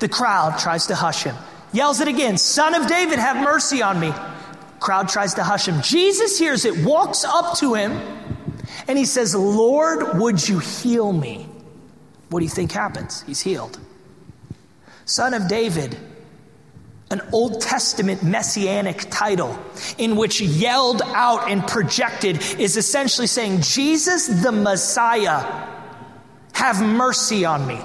The 0.00 0.08
crowd 0.08 0.58
tries 0.58 0.88
to 0.88 0.94
hush 0.94 1.22
him. 1.22 1.34
Yells 1.72 2.00
it 2.00 2.08
again, 2.08 2.36
Son 2.36 2.74
of 2.74 2.86
David, 2.86 3.18
have 3.18 3.36
mercy 3.42 3.80
on 3.80 3.98
me. 3.98 4.12
Crowd 4.80 5.08
tries 5.08 5.34
to 5.34 5.42
hush 5.42 5.66
him. 5.66 5.80
Jesus 5.80 6.38
hears 6.38 6.66
it, 6.66 6.84
walks 6.84 7.24
up 7.24 7.56
to 7.58 7.72
him, 7.72 7.92
and 8.86 8.98
he 8.98 9.06
says, 9.06 9.34
Lord, 9.34 10.18
would 10.18 10.46
you 10.46 10.58
heal 10.58 11.10
me? 11.10 11.48
What 12.28 12.40
do 12.40 12.44
you 12.44 12.50
think 12.50 12.72
happens? 12.72 13.22
He's 13.22 13.40
healed. 13.40 13.78
Son 15.06 15.32
of 15.32 15.48
David, 15.48 15.96
an 17.10 17.20
Old 17.32 17.60
Testament 17.60 18.22
messianic 18.22 19.06
title 19.10 19.58
in 19.98 20.14
which 20.16 20.40
yelled 20.40 21.02
out 21.02 21.50
and 21.50 21.66
projected 21.66 22.40
is 22.58 22.76
essentially 22.76 23.26
saying, 23.26 23.62
Jesus 23.62 24.28
the 24.28 24.52
Messiah, 24.52 25.66
have 26.52 26.82
mercy 26.82 27.44
on 27.44 27.66
me. 27.66 27.80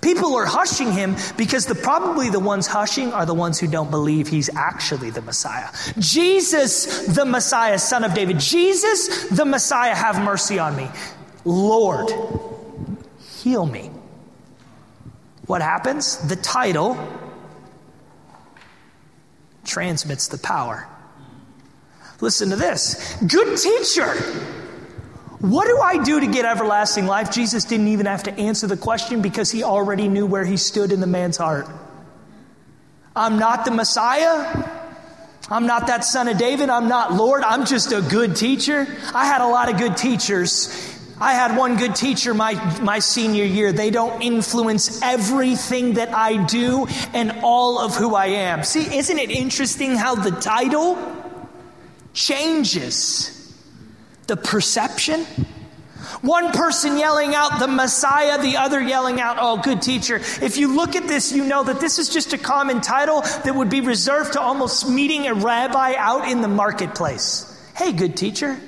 People 0.00 0.34
are 0.34 0.46
hushing 0.46 0.90
him 0.90 1.14
because 1.36 1.66
the, 1.66 1.74
probably 1.76 2.28
the 2.28 2.40
ones 2.40 2.66
hushing 2.66 3.12
are 3.12 3.24
the 3.24 3.34
ones 3.34 3.60
who 3.60 3.68
don't 3.68 3.90
believe 3.90 4.26
he's 4.28 4.50
actually 4.56 5.10
the 5.10 5.22
Messiah. 5.22 5.68
Jesus, 5.98 7.06
the 7.06 7.24
Messiah, 7.24 7.78
son 7.78 8.02
of 8.02 8.12
David. 8.12 8.40
Jesus, 8.40 9.28
the 9.28 9.44
Messiah, 9.44 9.94
have 9.94 10.22
mercy 10.24 10.58
on 10.58 10.74
me. 10.76 10.88
Lord, 11.44 12.10
heal 13.42 13.64
me. 13.64 13.90
What 15.46 15.62
happens? 15.62 16.16
The 16.28 16.36
title 16.36 16.94
transmits 19.64 20.28
the 20.28 20.38
power. 20.38 20.86
Listen 22.20 22.50
to 22.50 22.56
this 22.56 23.16
Good 23.26 23.58
teacher. 23.58 24.14
What 25.40 25.66
do 25.66 25.80
I 25.80 26.02
do 26.04 26.20
to 26.20 26.26
get 26.28 26.44
everlasting 26.44 27.06
life? 27.06 27.32
Jesus 27.32 27.64
didn't 27.64 27.88
even 27.88 28.06
have 28.06 28.22
to 28.24 28.32
answer 28.32 28.68
the 28.68 28.76
question 28.76 29.22
because 29.22 29.50
he 29.50 29.64
already 29.64 30.06
knew 30.06 30.24
where 30.24 30.44
he 30.44 30.56
stood 30.56 30.92
in 30.92 31.00
the 31.00 31.06
man's 31.08 31.36
heart. 31.36 31.66
I'm 33.16 33.40
not 33.40 33.64
the 33.64 33.72
Messiah. 33.72 34.68
I'm 35.50 35.66
not 35.66 35.88
that 35.88 36.04
son 36.04 36.28
of 36.28 36.38
David. 36.38 36.70
I'm 36.70 36.88
not 36.88 37.12
Lord. 37.14 37.42
I'm 37.42 37.66
just 37.66 37.90
a 37.90 38.00
good 38.02 38.36
teacher. 38.36 38.86
I 39.12 39.26
had 39.26 39.40
a 39.40 39.48
lot 39.48 39.68
of 39.68 39.78
good 39.78 39.96
teachers 39.96 40.91
I 41.22 41.34
had 41.34 41.56
one 41.56 41.76
good 41.76 41.94
teacher 41.94 42.34
my, 42.34 42.54
my 42.80 42.98
senior 42.98 43.44
year. 43.44 43.72
They 43.72 43.90
don't 43.90 44.20
influence 44.22 45.00
everything 45.02 45.94
that 45.94 46.12
I 46.12 46.44
do 46.44 46.88
and 47.14 47.30
all 47.44 47.78
of 47.78 47.94
who 47.94 48.16
I 48.16 48.26
am. 48.26 48.64
See, 48.64 48.96
isn't 48.96 49.18
it 49.18 49.30
interesting 49.30 49.94
how 49.94 50.16
the 50.16 50.32
title 50.32 50.98
changes 52.12 53.56
the 54.26 54.36
perception? 54.36 55.24
One 56.22 56.50
person 56.50 56.98
yelling 56.98 57.36
out 57.36 57.60
the 57.60 57.68
Messiah, 57.68 58.42
the 58.42 58.56
other 58.56 58.80
yelling 58.80 59.20
out, 59.20 59.36
oh, 59.38 59.62
good 59.62 59.80
teacher. 59.80 60.16
If 60.16 60.56
you 60.56 60.74
look 60.74 60.96
at 60.96 61.06
this, 61.06 61.30
you 61.30 61.44
know 61.44 61.62
that 61.62 61.78
this 61.78 62.00
is 62.00 62.08
just 62.08 62.32
a 62.32 62.38
common 62.38 62.80
title 62.80 63.20
that 63.20 63.54
would 63.54 63.70
be 63.70 63.80
reserved 63.80 64.32
to 64.32 64.40
almost 64.40 64.88
meeting 64.88 65.28
a 65.28 65.34
rabbi 65.34 65.94
out 65.96 66.28
in 66.28 66.42
the 66.42 66.48
marketplace. 66.48 67.48
Hey, 67.76 67.92
good 67.92 68.16
teacher. 68.16 68.58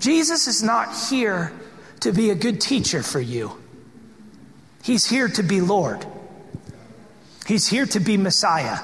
Jesus 0.00 0.48
is 0.48 0.62
not 0.62 0.96
here 1.10 1.52
to 2.00 2.12
be 2.12 2.30
a 2.30 2.34
good 2.34 2.60
teacher 2.60 3.02
for 3.02 3.20
you, 3.20 3.52
He's 4.82 5.08
here 5.08 5.28
to 5.28 5.42
be 5.42 5.60
Lord. 5.60 6.04
He's 7.46 7.66
here 7.66 7.86
to 7.86 8.00
be 8.00 8.16
Messiah. 8.16 8.78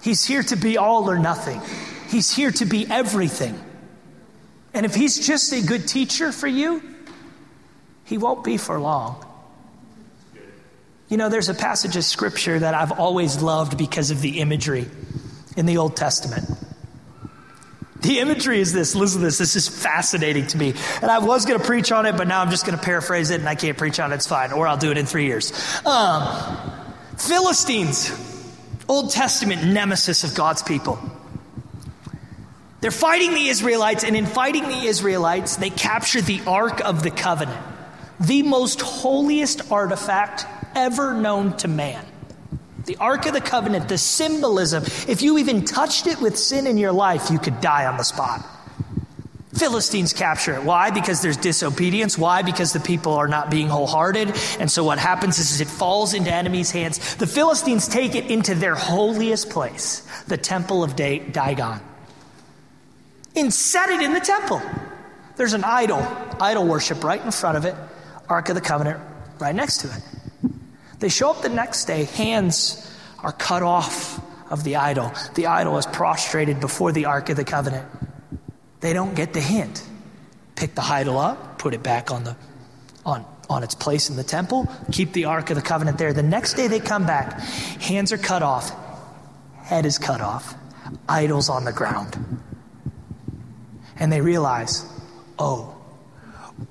He's 0.00 0.24
here 0.24 0.42
to 0.44 0.56
be 0.56 0.78
all 0.78 1.10
or 1.10 1.18
nothing. 1.18 1.60
He's 2.08 2.34
here 2.34 2.50
to 2.52 2.64
be 2.64 2.86
everything. 2.88 3.60
And 4.72 4.86
if 4.86 4.94
He's 4.94 5.26
just 5.26 5.52
a 5.52 5.60
good 5.60 5.86
teacher 5.86 6.32
for 6.32 6.46
you, 6.46 6.82
he 8.10 8.18
won't 8.18 8.42
be 8.42 8.56
for 8.56 8.80
long. 8.80 9.24
You 11.08 11.16
know, 11.16 11.28
there's 11.28 11.48
a 11.48 11.54
passage 11.54 11.94
of 11.94 12.04
scripture 12.04 12.58
that 12.58 12.74
I've 12.74 12.90
always 12.90 13.40
loved 13.40 13.78
because 13.78 14.10
of 14.10 14.20
the 14.20 14.40
imagery 14.40 14.86
in 15.56 15.66
the 15.66 15.76
Old 15.76 15.96
Testament. 15.96 16.44
The 18.00 18.18
imagery 18.18 18.60
is 18.60 18.72
this. 18.72 18.94
Listen 18.94 19.20
to 19.20 19.26
this. 19.26 19.38
This 19.38 19.56
is 19.56 19.68
fascinating 19.68 20.46
to 20.48 20.58
me. 20.58 20.74
And 21.02 21.10
I 21.10 21.18
was 21.18 21.44
going 21.44 21.60
to 21.60 21.66
preach 21.66 21.92
on 21.92 22.06
it, 22.06 22.16
but 22.16 22.26
now 22.26 22.40
I'm 22.40 22.50
just 22.50 22.64
going 22.64 22.78
to 22.78 22.82
paraphrase 22.82 23.30
it 23.30 23.40
and 23.40 23.48
I 23.48 23.54
can't 23.54 23.76
preach 23.76 24.00
on 24.00 24.12
it. 24.12 24.16
It's 24.16 24.26
fine. 24.26 24.52
Or 24.52 24.66
I'll 24.66 24.78
do 24.78 24.90
it 24.90 24.98
in 24.98 25.06
three 25.06 25.26
years. 25.26 25.52
Um, 25.84 26.72
Philistines, 27.18 28.10
Old 28.88 29.10
Testament 29.10 29.64
nemesis 29.64 30.24
of 30.24 30.34
God's 30.34 30.62
people. 30.62 30.98
They're 32.80 32.90
fighting 32.90 33.34
the 33.34 33.48
Israelites, 33.48 34.04
and 34.04 34.16
in 34.16 34.24
fighting 34.24 34.62
the 34.62 34.86
Israelites, 34.86 35.56
they 35.56 35.68
capture 35.68 36.22
the 36.22 36.40
Ark 36.46 36.80
of 36.80 37.02
the 37.02 37.10
Covenant, 37.10 37.60
the 38.18 38.42
most 38.42 38.80
holiest 38.80 39.70
artifact 39.70 40.46
ever 40.74 41.12
known 41.12 41.58
to 41.58 41.68
man. 41.68 42.02
The 42.86 42.96
Ark 42.96 43.26
of 43.26 43.34
the 43.34 43.40
Covenant, 43.40 43.88
the 43.88 43.98
symbolism, 43.98 44.84
if 45.06 45.22
you 45.22 45.38
even 45.38 45.64
touched 45.64 46.06
it 46.06 46.20
with 46.20 46.38
sin 46.38 46.66
in 46.66 46.78
your 46.78 46.92
life, 46.92 47.30
you 47.30 47.38
could 47.38 47.60
die 47.60 47.86
on 47.86 47.96
the 47.96 48.04
spot. 48.04 48.44
Philistines 49.54 50.12
capture 50.12 50.54
it. 50.54 50.62
Why? 50.62 50.90
Because 50.90 51.20
there's 51.20 51.36
disobedience. 51.36 52.16
Why? 52.16 52.42
Because 52.42 52.72
the 52.72 52.80
people 52.80 53.12
are 53.14 53.28
not 53.28 53.50
being 53.50 53.68
wholehearted. 53.68 54.32
And 54.58 54.70
so 54.70 54.84
what 54.84 54.98
happens 54.98 55.38
is 55.38 55.60
it 55.60 55.68
falls 55.68 56.14
into 56.14 56.32
enemies' 56.32 56.70
hands. 56.70 57.16
The 57.16 57.26
Philistines 57.26 57.86
take 57.88 58.14
it 58.14 58.30
into 58.30 58.54
their 58.54 58.74
holiest 58.74 59.50
place, 59.50 60.00
the 60.28 60.38
temple 60.38 60.82
of 60.82 60.96
Dagon, 60.96 61.80
and 63.36 63.52
set 63.52 63.90
it 63.90 64.00
in 64.00 64.14
the 64.14 64.20
temple. 64.20 64.62
There's 65.36 65.52
an 65.52 65.64
idol, 65.64 66.06
idol 66.40 66.66
worship 66.66 67.04
right 67.04 67.22
in 67.22 67.30
front 67.30 67.58
of 67.58 67.64
it, 67.64 67.74
Ark 68.28 68.48
of 68.48 68.54
the 68.54 68.60
Covenant 68.60 69.00
right 69.40 69.54
next 69.54 69.78
to 69.78 69.88
it. 69.88 70.02
They 71.00 71.08
show 71.08 71.30
up 71.30 71.42
the 71.42 71.48
next 71.48 71.86
day, 71.86 72.04
hands 72.04 72.86
are 73.18 73.32
cut 73.32 73.62
off 73.62 74.20
of 74.50 74.64
the 74.64 74.76
idol. 74.76 75.12
The 75.34 75.46
idol 75.46 75.78
is 75.78 75.86
prostrated 75.86 76.60
before 76.60 76.92
the 76.92 77.06
Ark 77.06 77.30
of 77.30 77.36
the 77.36 77.44
Covenant. 77.44 77.88
They 78.80 78.92
don't 78.92 79.14
get 79.14 79.32
the 79.32 79.40
hint. 79.40 79.82
Pick 80.56 80.74
the 80.74 80.84
idol 80.84 81.18
up, 81.18 81.58
put 81.58 81.72
it 81.72 81.82
back 81.82 82.10
on, 82.10 82.24
the, 82.24 82.36
on, 83.06 83.24
on 83.48 83.62
its 83.62 83.74
place 83.74 84.10
in 84.10 84.16
the 84.16 84.24
temple, 84.24 84.68
keep 84.92 85.12
the 85.12 85.24
Ark 85.24 85.48
of 85.48 85.56
the 85.56 85.62
Covenant 85.62 85.96
there. 85.96 86.12
The 86.12 86.22
next 86.22 86.54
day 86.54 86.68
they 86.68 86.80
come 86.80 87.06
back, 87.06 87.40
hands 87.80 88.12
are 88.12 88.18
cut 88.18 88.42
off, 88.42 88.70
head 89.62 89.86
is 89.86 89.98
cut 89.98 90.20
off, 90.20 90.54
idols 91.08 91.48
on 91.48 91.64
the 91.64 91.72
ground. 91.72 92.42
And 93.96 94.12
they 94.12 94.20
realize, 94.20 94.84
oh, 95.38 95.74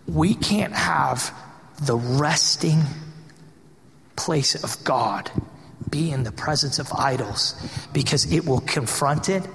we 0.08 0.36
can't 0.36 0.74
have 0.74 1.34
the 1.82 1.96
resting 1.96 2.82
place 4.20 4.62
of 4.64 4.84
God 4.84 5.32
be 5.90 6.12
in 6.12 6.24
the 6.24 6.32
presence 6.32 6.78
of 6.78 6.92
idols 6.92 7.56
because 7.94 8.32
it 8.32 8.46
will 8.46 8.60
confront 8.62 9.30
it 9.30 9.48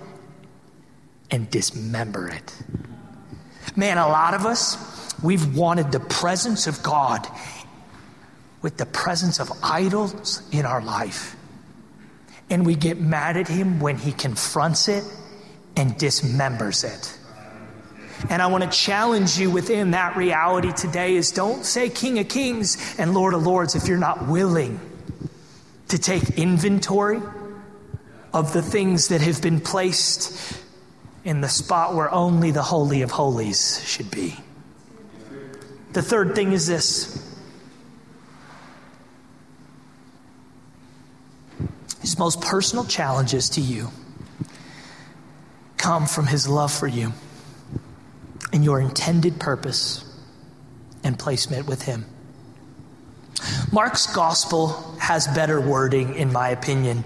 and 1.31 1.50
dismember 1.50 2.29
it. 2.29 2.62
Man, 3.77 3.98
a 3.98 4.09
lot 4.09 4.33
of 4.33 4.46
us, 4.46 5.14
we've 5.22 5.57
wanted 5.57 5.92
the 5.92 6.00
presence 6.00 6.66
of 6.66 6.83
God 6.83 7.27
with 8.62 8.79
the 8.79 8.87
presence 8.87 9.38
of 9.38 9.53
idols 9.62 10.42
in 10.50 10.64
our 10.64 10.81
life. 10.81 11.37
And 12.48 12.64
we 12.64 12.74
get 12.74 12.98
mad 12.98 13.37
at 13.37 13.48
him 13.48 13.81
when 13.81 13.98
he 13.98 14.12
confronts 14.12 14.88
it 14.88 15.05
and 15.77 15.92
dismembers 15.98 16.85
it. 16.85 17.18
And 18.31 18.41
I 18.41 18.47
want 18.47 18.65
to 18.65 18.71
challenge 18.71 19.39
you 19.39 19.51
within 19.51 19.91
that 19.91 20.17
reality 20.17 20.73
today 20.73 21.15
is 21.15 21.31
don't 21.31 21.65
say 21.65 21.91
King 21.91 22.19
of 22.19 22.29
Kings 22.29 22.97
and 22.99 23.15
Lord 23.15 23.35
of 23.35 23.45
Lords 23.45 23.75
if 23.75 23.87
you're 23.87 23.99
not 23.99 24.27
willing 24.29 24.81
to 25.89 25.99
take 25.99 26.39
inventory 26.39 27.21
of 28.33 28.53
the 28.53 28.63
things 28.63 29.09
that 29.09 29.21
have 29.21 29.43
been 29.43 29.61
placed 29.61 30.59
in 31.25 31.41
the 31.41 31.49
spot 31.49 31.95
where 31.95 32.11
only 32.11 32.51
the 32.51 32.63
Holy 32.63 33.03
of 33.03 33.11
Holies 33.11 33.83
should 33.87 34.11
be. 34.11 34.37
The 35.93 36.03
third 36.03 36.35
thing 36.35 36.53
is 36.53 36.67
this 36.67 37.23
His 42.01 42.19
most 42.19 42.41
personal 42.41 42.85
challenges 42.85 43.49
to 43.51 43.61
you 43.61 43.91
come 45.77 46.07
from 46.07 46.27
His 46.27 46.49
love 46.49 46.73
for 46.73 46.87
you 46.87 47.13
and 48.55 48.64
your 48.64 48.81
intended 48.81 49.40
purpose 49.40 50.05
and 51.03 51.19
placement 51.19 51.67
with 51.67 51.83
Him. 51.83 52.07
Mark's 53.73 54.07
gospel 54.14 54.69
has 55.01 55.27
better 55.27 55.61
wording, 55.61 56.14
in 56.14 56.33
my 56.33 56.51
opinion, 56.51 57.05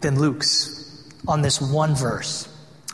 than 0.00 0.18
Luke's 0.18 1.06
on 1.28 1.42
this 1.42 1.60
one 1.60 1.94
verse. 1.94 2.48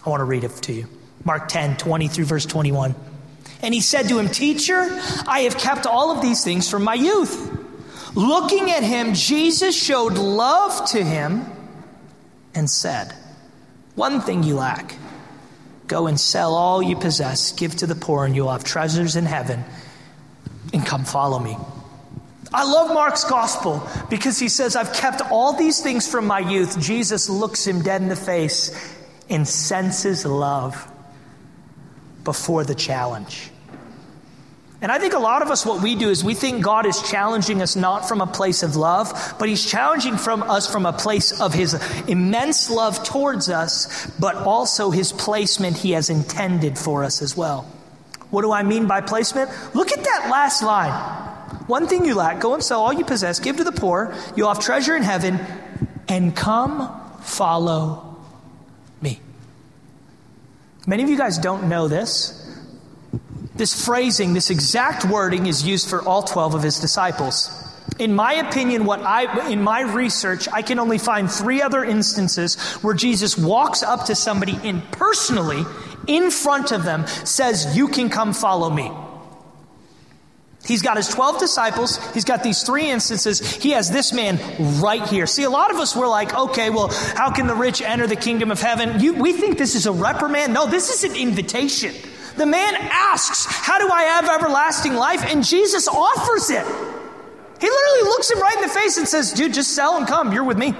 I 0.04 0.10
want 0.10 0.20
to 0.20 0.24
read 0.24 0.42
it 0.42 0.50
to 0.62 0.72
you. 0.72 0.88
Mark 1.24 1.46
10, 1.46 1.76
20 1.76 2.08
through 2.08 2.24
verse 2.24 2.44
21. 2.44 2.94
And 3.62 3.72
he 3.72 3.80
said 3.80 4.08
to 4.08 4.18
him, 4.18 4.28
Teacher, 4.28 4.88
I 5.28 5.42
have 5.48 5.56
kept 5.56 5.86
all 5.86 6.10
of 6.10 6.22
these 6.22 6.42
things 6.42 6.68
from 6.68 6.82
my 6.82 6.94
youth. 6.94 7.56
Looking 8.16 8.72
at 8.72 8.82
him, 8.82 9.14
Jesus 9.14 9.80
showed 9.80 10.14
love 10.14 10.90
to 10.90 11.04
him 11.04 11.46
and 12.52 12.68
said, 12.68 13.14
One 13.94 14.20
thing 14.20 14.42
you 14.42 14.56
lack 14.56 14.96
Go 15.90 16.06
and 16.06 16.20
sell 16.20 16.54
all 16.54 16.80
you 16.80 16.94
possess, 16.94 17.50
give 17.50 17.74
to 17.78 17.86
the 17.88 17.96
poor, 17.96 18.24
and 18.24 18.36
you'll 18.36 18.52
have 18.52 18.62
treasures 18.62 19.16
in 19.16 19.24
heaven, 19.26 19.64
and 20.72 20.86
come 20.86 21.02
follow 21.02 21.40
me. 21.40 21.56
I 22.54 22.62
love 22.62 22.94
Mark's 22.94 23.24
gospel 23.24 23.82
because 24.08 24.38
he 24.38 24.48
says, 24.48 24.76
I've 24.76 24.92
kept 24.92 25.20
all 25.32 25.52
these 25.52 25.80
things 25.82 26.08
from 26.08 26.28
my 26.28 26.38
youth. 26.38 26.78
Jesus 26.78 27.28
looks 27.28 27.66
him 27.66 27.82
dead 27.82 28.02
in 28.02 28.08
the 28.08 28.14
face 28.14 28.70
and 29.28 29.48
senses 29.48 30.24
love 30.24 30.88
before 32.22 32.62
the 32.62 32.76
challenge. 32.76 33.50
And 34.82 34.90
I 34.90 34.98
think 34.98 35.12
a 35.12 35.18
lot 35.18 35.42
of 35.42 35.50
us, 35.50 35.66
what 35.66 35.82
we 35.82 35.94
do 35.94 36.08
is 36.08 36.24
we 36.24 36.32
think 36.32 36.64
God 36.64 36.86
is 36.86 37.02
challenging 37.02 37.60
us 37.60 37.76
not 37.76 38.08
from 38.08 38.22
a 38.22 38.26
place 38.26 38.62
of 38.62 38.76
love, 38.76 39.34
but 39.38 39.48
He's 39.48 39.64
challenging 39.64 40.16
from 40.16 40.42
us 40.42 40.70
from 40.70 40.86
a 40.86 40.92
place 40.92 41.38
of 41.38 41.52
His 41.52 41.74
immense 42.08 42.70
love 42.70 43.04
towards 43.04 43.50
us, 43.50 44.10
but 44.18 44.36
also 44.36 44.90
His 44.90 45.12
placement 45.12 45.76
He 45.76 45.90
has 45.90 46.08
intended 46.08 46.78
for 46.78 47.04
us 47.04 47.20
as 47.20 47.36
well. 47.36 47.70
What 48.30 48.42
do 48.42 48.52
I 48.52 48.62
mean 48.62 48.86
by 48.86 49.02
placement? 49.02 49.50
Look 49.74 49.92
at 49.92 50.02
that 50.02 50.28
last 50.30 50.62
line. 50.62 50.92
One 51.66 51.86
thing 51.86 52.06
you 52.06 52.14
lack, 52.14 52.40
go 52.40 52.54
and 52.54 52.62
sell 52.62 52.80
all 52.80 52.92
you 52.92 53.04
possess, 53.04 53.38
give 53.38 53.58
to 53.58 53.64
the 53.64 53.72
poor, 53.72 54.14
you'll 54.34 54.48
have 54.52 54.64
treasure 54.64 54.96
in 54.96 55.02
heaven, 55.02 55.38
and 56.08 56.34
come 56.34 56.90
follow 57.20 58.16
me. 59.02 59.20
Many 60.86 61.02
of 61.02 61.10
you 61.10 61.18
guys 61.18 61.38
don't 61.38 61.68
know 61.68 61.86
this. 61.86 62.39
This 63.60 63.84
phrasing, 63.84 64.32
this 64.32 64.48
exact 64.48 65.04
wording 65.04 65.44
is 65.44 65.66
used 65.66 65.90
for 65.90 66.00
all 66.00 66.22
12 66.22 66.54
of 66.54 66.62
his 66.62 66.78
disciples. 66.78 67.50
In 67.98 68.14
my 68.14 68.32
opinion, 68.32 68.86
what 68.86 69.02
I 69.02 69.50
in 69.50 69.60
my 69.60 69.82
research, 69.82 70.48
I 70.50 70.62
can 70.62 70.78
only 70.78 70.96
find 70.96 71.30
three 71.30 71.60
other 71.60 71.84
instances 71.84 72.56
where 72.80 72.94
Jesus 72.94 73.36
walks 73.36 73.82
up 73.82 74.06
to 74.06 74.14
somebody 74.14 74.58
and 74.64 74.82
personally, 74.92 75.66
in 76.06 76.30
front 76.30 76.72
of 76.72 76.84
them, 76.84 77.06
says, 77.06 77.76
You 77.76 77.88
can 77.88 78.08
come 78.08 78.32
follow 78.32 78.70
me. 78.70 78.90
He's 80.64 80.80
got 80.80 80.96
his 80.96 81.08
12 81.08 81.38
disciples. 81.38 81.98
He's 82.14 82.24
got 82.24 82.42
these 82.42 82.62
three 82.62 82.88
instances. 82.88 83.40
He 83.56 83.72
has 83.72 83.90
this 83.90 84.14
man 84.14 84.38
right 84.80 85.06
here. 85.06 85.26
See, 85.26 85.42
a 85.42 85.50
lot 85.50 85.70
of 85.70 85.76
us 85.76 85.94
were 85.94 86.08
like, 86.08 86.34
okay, 86.34 86.70
well, 86.70 86.88
how 86.88 87.30
can 87.30 87.46
the 87.46 87.54
rich 87.54 87.82
enter 87.82 88.06
the 88.06 88.16
kingdom 88.16 88.50
of 88.50 88.60
heaven? 88.60 89.00
You, 89.00 89.14
we 89.14 89.34
think 89.34 89.58
this 89.58 89.74
is 89.74 89.84
a 89.84 89.92
reprimand. 89.92 90.54
No, 90.54 90.66
this 90.66 90.88
is 90.88 91.04
an 91.04 91.14
invitation. 91.14 91.94
The 92.36 92.46
man 92.46 92.74
asks, 92.76 93.46
How 93.46 93.78
do 93.78 93.88
I 93.90 94.02
have 94.04 94.28
everlasting 94.28 94.94
life? 94.94 95.24
And 95.24 95.44
Jesus 95.44 95.88
offers 95.88 96.50
it. 96.50 96.64
He 97.60 97.68
literally 97.68 98.02
looks 98.04 98.30
him 98.30 98.40
right 98.40 98.56
in 98.56 98.62
the 98.62 98.68
face 98.68 98.96
and 98.96 99.06
says, 99.06 99.32
Dude, 99.32 99.54
just 99.54 99.72
sell 99.72 99.96
and 99.96 100.06
come. 100.06 100.32
You're 100.32 100.44
with 100.44 100.58
me. 100.58 100.74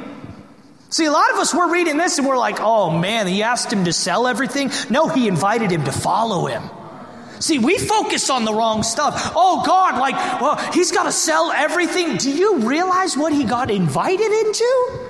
See, 0.88 1.04
a 1.04 1.12
lot 1.12 1.30
of 1.30 1.36
us, 1.36 1.54
we're 1.54 1.72
reading 1.72 1.96
this 1.96 2.18
and 2.18 2.26
we're 2.26 2.38
like, 2.38 2.60
Oh 2.60 2.90
man, 2.90 3.26
he 3.26 3.42
asked 3.42 3.72
him 3.72 3.84
to 3.84 3.92
sell 3.92 4.26
everything. 4.26 4.70
No, 4.88 5.08
he 5.08 5.28
invited 5.28 5.70
him 5.70 5.84
to 5.84 5.92
follow 5.92 6.46
him. 6.46 6.62
See, 7.40 7.58
we 7.58 7.78
focus 7.78 8.28
on 8.28 8.44
the 8.44 8.52
wrong 8.52 8.82
stuff. 8.82 9.32
Oh 9.34 9.62
God, 9.64 9.98
like, 9.98 10.14
well, 10.40 10.56
he's 10.72 10.92
got 10.92 11.04
to 11.04 11.12
sell 11.12 11.50
everything. 11.50 12.18
Do 12.18 12.30
you 12.30 12.58
realize 12.68 13.16
what 13.16 13.32
he 13.32 13.44
got 13.44 13.70
invited 13.70 14.30
into? 14.30 15.08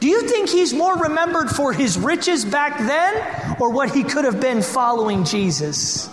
Do 0.00 0.08
you 0.08 0.22
think 0.28 0.48
he's 0.48 0.74
more 0.74 0.96
remembered 0.96 1.50
for 1.50 1.72
his 1.72 1.96
riches 1.96 2.44
back 2.44 2.78
then 2.78 3.14
or 3.60 3.70
what 3.70 3.94
he 3.94 4.04
could 4.04 4.24
have 4.24 4.40
been 4.40 4.62
following 4.62 5.24
Jesus? 5.24 6.08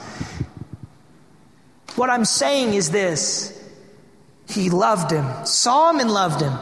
What 1.96 2.10
I'm 2.10 2.26
saying 2.26 2.74
is 2.74 2.92
this 2.92 3.52
He 4.48 4.70
loved 4.70 5.12
him, 5.12 5.46
saw 5.46 5.92
him, 5.92 6.00
and 6.00 6.12
loved 6.12 6.42
him. 6.42 6.54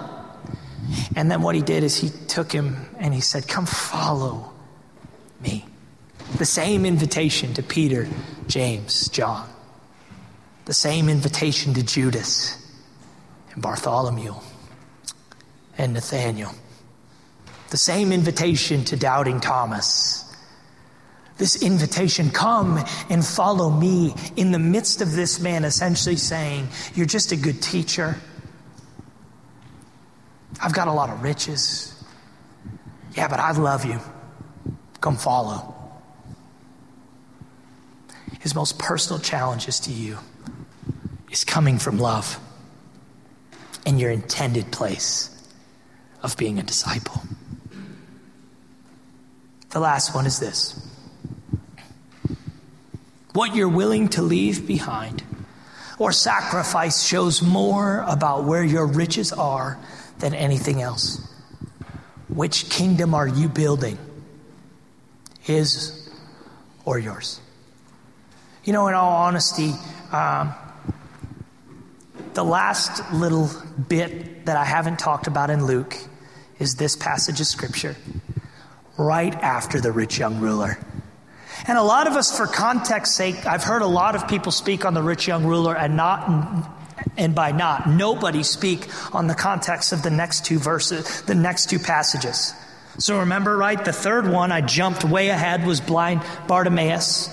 And 1.15 1.30
then 1.30 1.41
what 1.41 1.56
he 1.56 1.62
did 1.62 1.84
is 1.84 1.96
he 1.96 2.10
took 2.28 2.52
him 2.52 2.78
and 2.98 3.13
he 3.13 3.22
said, 3.22 3.48
Come 3.48 3.65
follow 3.65 4.52
me. 5.41 5.65
The 6.38 6.46
same 6.46 6.86
invitation 6.86 7.54
to 7.56 7.63
Peter, 7.63 8.08
James, 8.48 9.10
John. 9.10 9.48
The 10.65 10.74
same 10.74 11.10
invitation 11.10 11.74
to 11.74 11.84
Judas 11.84 12.58
and 13.54 13.62
Bartholomew 13.62 14.34
and 15.78 15.93
Nathaniel. 15.93 16.54
The 17.69 17.78
same 17.78 18.12
invitation 18.12 18.84
to 18.86 18.96
doubting 18.96 19.39
Thomas. 19.39 20.22
This 21.38 21.62
invitation, 21.63 22.30
come 22.30 22.84
and 23.10 23.26
follow 23.26 23.69
me, 23.69 24.13
in 24.36 24.52
the 24.52 24.60
midst 24.60 25.02
of 25.02 25.13
this 25.13 25.39
man 25.39 25.65
essentially 25.65 26.15
saying, 26.15 26.67
You're 26.93 27.08
just 27.08 27.32
a 27.32 27.36
good 27.36 27.62
teacher. 27.62 28.17
I've 30.62 30.74
got 30.74 30.88
a 30.88 30.93
lot 30.93 31.10
of 31.10 31.24
riches. 31.24 31.89
Yeah, 33.15 33.28
but 33.28 33.39
I 33.39 33.52
love 33.52 33.86
you. 33.86 34.00
Come 35.02 35.17
follow. 35.17 35.74
His 38.39 38.56
most 38.56 38.78
personal 38.78 39.19
challenges 39.19 39.80
to 39.82 39.91
you 39.91 40.17
is 41.32 41.43
coming 41.43 41.80
from 41.80 41.98
love 41.98 42.39
and 43.86 44.00
your 44.00 44.12
intended 44.12 44.72
place 44.72 45.30
of 46.22 46.38
being 46.38 46.60
a 46.60 46.63
disciple. 46.63 47.22
The 49.69 49.80
last 49.80 50.13
one 50.13 50.26
is 50.26 50.39
this 50.39 50.83
what 53.34 53.56
you're 53.56 53.69
willing 53.69 54.10
to 54.10 54.22
leave 54.22 54.67
behind 54.67 55.24
or 56.00 56.12
sacrifice 56.12 57.04
shows 57.04 57.41
more 57.41 58.04
about 58.08 58.46
where 58.46 58.63
your 58.63 58.86
riches 58.86 59.32
are 59.32 59.80
than 60.19 60.34
anything 60.34 60.82
else. 60.82 61.19
Which 62.30 62.69
kingdom 62.69 63.13
are 63.13 63.28
you 63.28 63.48
building? 63.48 63.98
His 65.41 66.10
or 66.86 66.98
yours? 66.98 67.39
You 68.63 68.74
know, 68.74 68.88
in 68.88 68.93
all 68.93 69.12
honesty, 69.12 69.74
um, 70.12 70.54
the 72.34 72.43
last 72.43 73.13
little 73.13 73.50
bit 73.88 74.46
that 74.46 74.58
I 74.58 74.65
haven't 74.65 75.00
talked 75.00 75.28
about 75.28 75.50
in 75.50 75.65
Luke 75.65 75.96
is 76.60 76.76
this 76.76 76.96
passage 76.96 77.39
of 77.41 77.48
scripture 77.48 77.96
right 78.98 79.34
after 79.34 79.82
the 79.82 79.91
rich 79.91 80.17
young 80.17 80.39
ruler. 80.39 80.78
And 81.65 81.78
a 81.78 81.84
lot 81.84 82.08
of 82.08 82.13
us, 82.13 82.36
for 82.36 82.45
context 82.45 83.15
sake, 83.15 83.45
I've 83.45 83.63
heard 83.63 83.82
a 83.82 83.88
lot 83.88 84.15
of 84.15 84.28
people 84.28 84.52
speak 84.52 84.86
on 84.86 84.93
the 84.93 85.04
rich 85.04 85.28
young 85.28 85.45
ruler 85.45 85.76
and 85.76 85.95
not, 85.95 86.30
and 87.15 87.34
by 87.34 87.52
not, 87.52 87.88
nobody 87.88 88.43
speak 88.43 88.88
on 89.13 89.28
the 89.28 89.36
context 89.36 89.93
of 89.93 90.04
the 90.04 90.12
next 90.12 90.45
two 90.45 90.60
verses, 90.60 91.21
the 91.21 91.36
next 91.36 91.69
two 91.69 91.80
passages. 91.80 92.54
So 92.97 93.19
remember, 93.19 93.58
right? 93.58 93.84
The 93.84 93.93
third 93.93 94.28
one 94.28 94.52
I 94.52 94.62
jumped 94.62 95.04
way 95.04 95.30
ahead 95.30 95.65
was 95.65 95.80
blind 95.82 96.21
Bartimaeus 96.47 97.30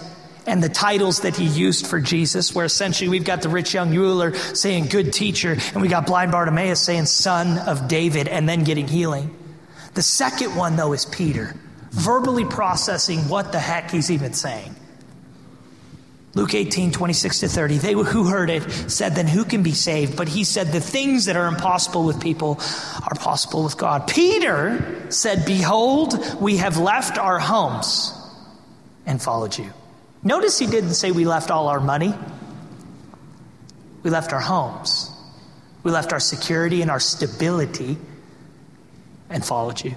and 0.46 0.62
the 0.62 0.68
titles 0.68 1.20
that 1.20 1.36
he 1.36 1.44
used 1.44 1.86
for 1.86 2.00
Jesus, 2.00 2.54
where 2.54 2.64
essentially 2.64 3.08
we've 3.08 3.24
got 3.24 3.42
the 3.42 3.48
rich 3.48 3.74
young 3.74 3.94
ruler 3.94 4.34
saying 4.34 4.86
good 4.86 5.12
teacher, 5.12 5.56
and 5.72 5.82
we 5.82 5.88
got 5.88 6.06
blind 6.06 6.32
Bartimaeus 6.32 6.80
saying 6.80 7.06
son 7.06 7.58
of 7.58 7.88
David, 7.88 8.26
and 8.26 8.48
then 8.48 8.64
getting 8.64 8.88
healing. 8.88 9.36
The 9.94 10.02
second 10.02 10.56
one, 10.56 10.76
though, 10.76 10.92
is 10.92 11.04
Peter, 11.04 11.54
verbally 11.90 12.44
processing 12.44 13.20
what 13.28 13.52
the 13.52 13.58
heck 13.58 13.90
he's 13.90 14.10
even 14.10 14.32
saying. 14.32 14.74
Luke 16.34 16.54
18, 16.54 16.92
26 16.92 17.40
to 17.40 17.48
30. 17.48 17.78
They 17.78 17.92
who 17.92 18.28
heard 18.28 18.50
it 18.50 18.62
said, 18.88 19.16
Then 19.16 19.26
who 19.26 19.44
can 19.44 19.64
be 19.64 19.72
saved? 19.72 20.16
But 20.16 20.28
he 20.28 20.44
said, 20.44 20.68
The 20.68 20.80
things 20.80 21.24
that 21.24 21.36
are 21.36 21.46
impossible 21.46 22.04
with 22.04 22.20
people 22.20 22.60
are 23.02 23.16
possible 23.16 23.64
with 23.64 23.76
God. 23.76 24.06
Peter 24.06 25.10
said, 25.10 25.44
Behold, 25.44 26.40
we 26.40 26.58
have 26.58 26.78
left 26.78 27.18
our 27.18 27.40
homes 27.40 28.12
and 29.06 29.20
followed 29.20 29.58
you. 29.58 29.72
Notice 30.22 30.58
he 30.58 30.66
didn't 30.66 30.94
say 30.94 31.10
we 31.10 31.24
left 31.24 31.50
all 31.50 31.68
our 31.68 31.80
money, 31.80 32.14
we 34.04 34.10
left 34.10 34.32
our 34.32 34.40
homes, 34.40 35.10
we 35.82 35.90
left 35.90 36.12
our 36.12 36.20
security 36.20 36.80
and 36.80 36.90
our 36.92 37.00
stability 37.00 37.98
and 39.30 39.44
followed 39.44 39.82
you. 39.82 39.96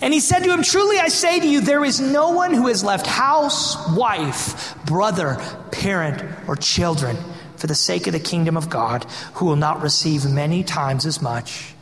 And 0.00 0.14
he 0.14 0.20
said 0.20 0.40
to 0.40 0.52
him, 0.52 0.62
Truly 0.62 0.98
I 0.98 1.08
say 1.08 1.40
to 1.40 1.46
you, 1.46 1.60
there 1.60 1.84
is 1.84 2.00
no 2.00 2.30
one 2.30 2.54
who 2.54 2.68
has 2.68 2.84
left 2.84 3.06
house, 3.06 3.76
wife, 3.96 4.74
brother, 4.84 5.38
parent, 5.70 6.22
or 6.48 6.56
children 6.56 7.16
for 7.56 7.66
the 7.66 7.74
sake 7.74 8.06
of 8.06 8.12
the 8.12 8.20
kingdom 8.20 8.56
of 8.56 8.68
God 8.68 9.04
who 9.34 9.46
will 9.46 9.56
not 9.56 9.82
receive 9.82 10.28
many 10.28 10.64
times 10.64 11.06
as 11.06 11.22
much 11.22 11.74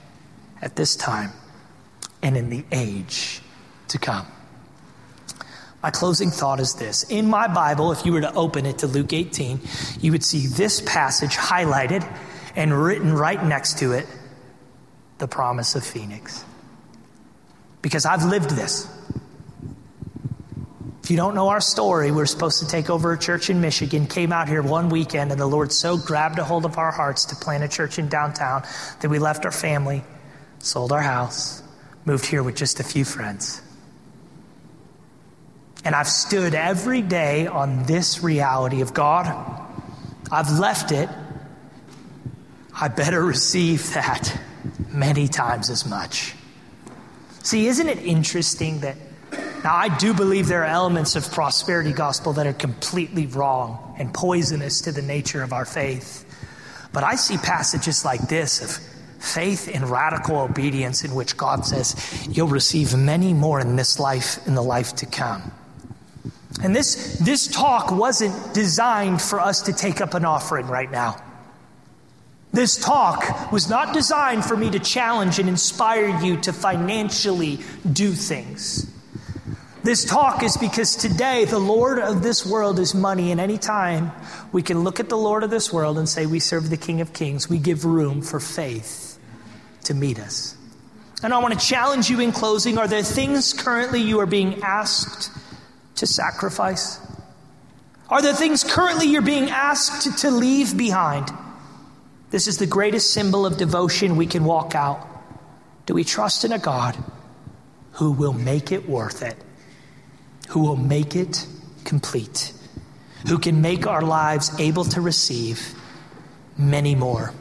at 0.60 0.76
this 0.76 0.96
time 0.96 1.30
and 2.22 2.36
in 2.36 2.50
the 2.50 2.64
age 2.72 3.40
to 3.88 3.98
come. 3.98 4.26
My 5.82 5.90
closing 5.90 6.30
thought 6.30 6.60
is 6.60 6.74
this. 6.74 7.04
In 7.04 7.28
my 7.28 7.48
Bible, 7.48 7.92
if 7.92 8.04
you 8.04 8.12
were 8.12 8.20
to 8.20 8.34
open 8.34 8.66
it 8.66 8.78
to 8.78 8.86
Luke 8.86 9.14
18, 9.14 9.60
you 10.00 10.12
would 10.12 10.22
see 10.22 10.46
this 10.46 10.82
passage 10.82 11.36
highlighted 11.36 12.06
and 12.54 12.82
written 12.82 13.14
right 13.14 13.42
next 13.42 13.78
to 13.78 13.92
it 13.92 14.06
the 15.18 15.28
promise 15.28 15.74
of 15.74 15.84
Phoenix. 15.84 16.44
Because 17.82 18.04
I've 18.04 18.24
lived 18.24 18.50
this. 18.50 18.88
If 21.02 21.10
you 21.10 21.16
don't 21.16 21.34
know 21.34 21.48
our 21.48 21.60
story, 21.60 22.12
we're 22.12 22.26
supposed 22.26 22.60
to 22.60 22.68
take 22.68 22.88
over 22.88 23.12
a 23.12 23.18
church 23.18 23.50
in 23.50 23.60
Michigan, 23.60 24.06
came 24.06 24.32
out 24.32 24.48
here 24.48 24.62
one 24.62 24.90
weekend, 24.90 25.32
and 25.32 25.40
the 25.40 25.46
Lord 25.46 25.72
so 25.72 25.96
grabbed 25.96 26.38
a 26.38 26.44
hold 26.44 26.64
of 26.64 26.78
our 26.78 26.92
hearts 26.92 27.24
to 27.26 27.36
plant 27.36 27.64
a 27.64 27.68
church 27.68 27.98
in 27.98 28.08
downtown 28.08 28.62
that 29.00 29.08
we 29.08 29.18
left 29.18 29.44
our 29.44 29.50
family, 29.50 30.04
sold 30.60 30.92
our 30.92 31.00
house, 31.00 31.64
moved 32.04 32.26
here 32.26 32.42
with 32.42 32.54
just 32.54 32.78
a 32.80 32.84
few 32.84 33.04
friends. 33.04 33.60
And 35.84 35.94
I've 35.94 36.08
stood 36.08 36.54
every 36.54 37.02
day 37.02 37.46
on 37.46 37.84
this 37.84 38.22
reality 38.22 38.82
of 38.82 38.92
God. 38.92 39.26
I've 40.30 40.58
left 40.58 40.92
it. 40.92 41.08
I 42.72 42.88
better 42.88 43.24
receive 43.34 43.94
that 43.94 44.38
many 44.90 45.28
times 45.28 45.70
as 45.70 45.86
much. 45.86 46.34
See, 47.42 47.66
isn't 47.66 47.88
it 47.88 47.98
interesting 47.98 48.80
that 48.80 48.96
now 49.64 49.74
I 49.74 49.94
do 49.98 50.14
believe 50.14 50.46
there 50.46 50.62
are 50.62 50.66
elements 50.66 51.16
of 51.16 51.30
prosperity 51.30 51.92
gospel 51.92 52.32
that 52.34 52.46
are 52.46 52.52
completely 52.52 53.26
wrong 53.26 53.94
and 53.98 54.12
poisonous 54.12 54.80
to 54.82 54.92
the 54.92 55.02
nature 55.02 55.42
of 55.42 55.52
our 55.52 55.64
faith. 55.64 56.24
But 56.92 57.04
I 57.04 57.14
see 57.14 57.36
passages 57.36 58.04
like 58.04 58.22
this 58.28 58.62
of 58.62 59.22
faith 59.22 59.68
in 59.68 59.84
radical 59.84 60.38
obedience 60.38 61.04
in 61.04 61.14
which 61.14 61.36
God 61.36 61.66
says, 61.66 61.94
You'll 62.30 62.48
receive 62.48 62.96
many 62.96 63.34
more 63.34 63.60
in 63.60 63.76
this 63.76 64.00
life, 64.00 64.46
in 64.46 64.54
the 64.54 64.62
life 64.62 64.96
to 64.96 65.06
come. 65.06 65.52
And 66.62 66.74
this, 66.74 67.18
this 67.18 67.46
talk 67.46 67.92
wasn't 67.92 68.54
designed 68.54 69.20
for 69.20 69.40
us 69.40 69.62
to 69.62 69.72
take 69.72 70.00
up 70.00 70.14
an 70.14 70.24
offering 70.24 70.66
right 70.66 70.90
now. 70.90 71.22
This 72.52 72.76
talk 72.76 73.52
was 73.52 73.68
not 73.68 73.94
designed 73.94 74.44
for 74.44 74.56
me 74.56 74.70
to 74.70 74.80
challenge 74.80 75.38
and 75.38 75.48
inspire 75.48 76.20
you 76.20 76.36
to 76.38 76.52
financially 76.52 77.60
do 77.90 78.12
things. 78.12 78.90
This 79.82 80.04
talk 80.04 80.42
is 80.42 80.56
because 80.56 80.96
today 80.96 81.44
the 81.46 81.58
Lord 81.58 81.98
of 81.98 82.22
this 82.22 82.44
world 82.44 82.78
is 82.78 82.94
money, 82.94 83.30
and 83.30 83.40
anytime 83.40 84.12
we 84.52 84.62
can 84.62 84.84
look 84.84 85.00
at 85.00 85.08
the 85.08 85.16
Lord 85.16 85.42
of 85.42 85.50
this 85.50 85.72
world 85.72 85.96
and 85.96 86.08
say 86.08 86.26
we 86.26 86.40
serve 86.40 86.68
the 86.68 86.76
King 86.76 87.00
of 87.00 87.12
Kings, 87.12 87.48
we 87.48 87.58
give 87.58 87.84
room 87.84 88.20
for 88.20 88.40
faith 88.40 89.18
to 89.84 89.94
meet 89.94 90.18
us. 90.18 90.56
And 91.22 91.32
I 91.32 91.38
want 91.38 91.58
to 91.58 91.66
challenge 91.66 92.10
you 92.10 92.20
in 92.20 92.32
closing 92.32 92.78
are 92.78 92.88
there 92.88 93.02
things 93.02 93.52
currently 93.52 94.02
you 94.02 94.20
are 94.20 94.26
being 94.26 94.62
asked 94.62 95.30
to 95.96 96.06
sacrifice? 96.06 96.98
Are 98.08 98.20
there 98.20 98.34
things 98.34 98.64
currently 98.64 99.06
you're 99.06 99.22
being 99.22 99.50
asked 99.50 100.18
to 100.18 100.30
leave 100.30 100.76
behind? 100.76 101.30
This 102.30 102.46
is 102.46 102.58
the 102.58 102.66
greatest 102.66 103.10
symbol 103.10 103.44
of 103.44 103.56
devotion 103.56 104.16
we 104.16 104.26
can 104.26 104.44
walk 104.44 104.74
out. 104.74 105.06
Do 105.86 105.94
we 105.94 106.04
trust 106.04 106.44
in 106.44 106.52
a 106.52 106.58
God 106.58 106.96
who 107.92 108.12
will 108.12 108.32
make 108.32 108.70
it 108.70 108.88
worth 108.88 109.22
it, 109.22 109.36
who 110.48 110.60
will 110.60 110.76
make 110.76 111.16
it 111.16 111.46
complete, 111.84 112.52
who 113.26 113.38
can 113.38 113.60
make 113.60 113.86
our 113.86 114.02
lives 114.02 114.58
able 114.60 114.84
to 114.84 115.00
receive 115.00 115.74
many 116.56 116.94
more 116.94 117.34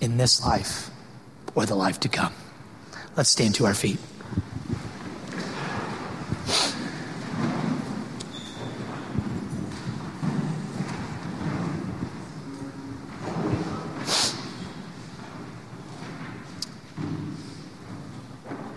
in 0.00 0.16
this 0.16 0.42
life 0.44 0.90
or 1.54 1.66
the 1.66 1.74
life 1.74 2.00
to 2.00 2.08
come? 2.08 2.32
Let's 3.16 3.30
stand 3.30 3.54
to 3.56 3.66
our 3.66 3.74
feet. 3.74 3.98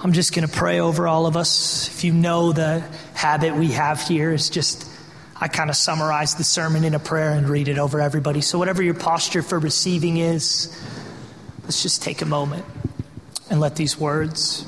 I'm 0.10 0.14
just 0.14 0.34
going 0.34 0.48
to 0.48 0.52
pray 0.52 0.80
over 0.80 1.08
all 1.08 1.28
of 1.28 1.38
us. 1.38 1.88
If 1.88 2.04
you 2.04 2.14
know 2.14 2.52
the 2.52 2.80
habit 3.14 3.56
we 3.56 3.68
have 3.74 4.02
here 4.02 4.34
is 4.34 4.50
just, 4.50 4.90
I 5.40 5.48
kind 5.48 5.70
of 5.70 5.76
summarize 5.76 6.34
the 6.34 6.44
sermon 6.44 6.84
in 6.84 6.96
a 6.96 7.00
prayer 7.00 7.30
and 7.30 7.48
read 7.48 7.68
it 7.68 7.78
over 7.78 8.02
everybody. 8.02 8.42
So, 8.42 8.58
whatever 8.58 8.82
your 8.82 8.96
posture 8.96 9.44
for 9.44 9.60
receiving 9.60 10.18
is, 10.18 10.76
let's 11.62 11.84
just 11.84 12.02
take 12.02 12.24
a 12.24 12.26
moment 12.26 12.66
and 13.52 13.60
let 13.60 13.76
these 13.76 14.00
words 14.00 14.66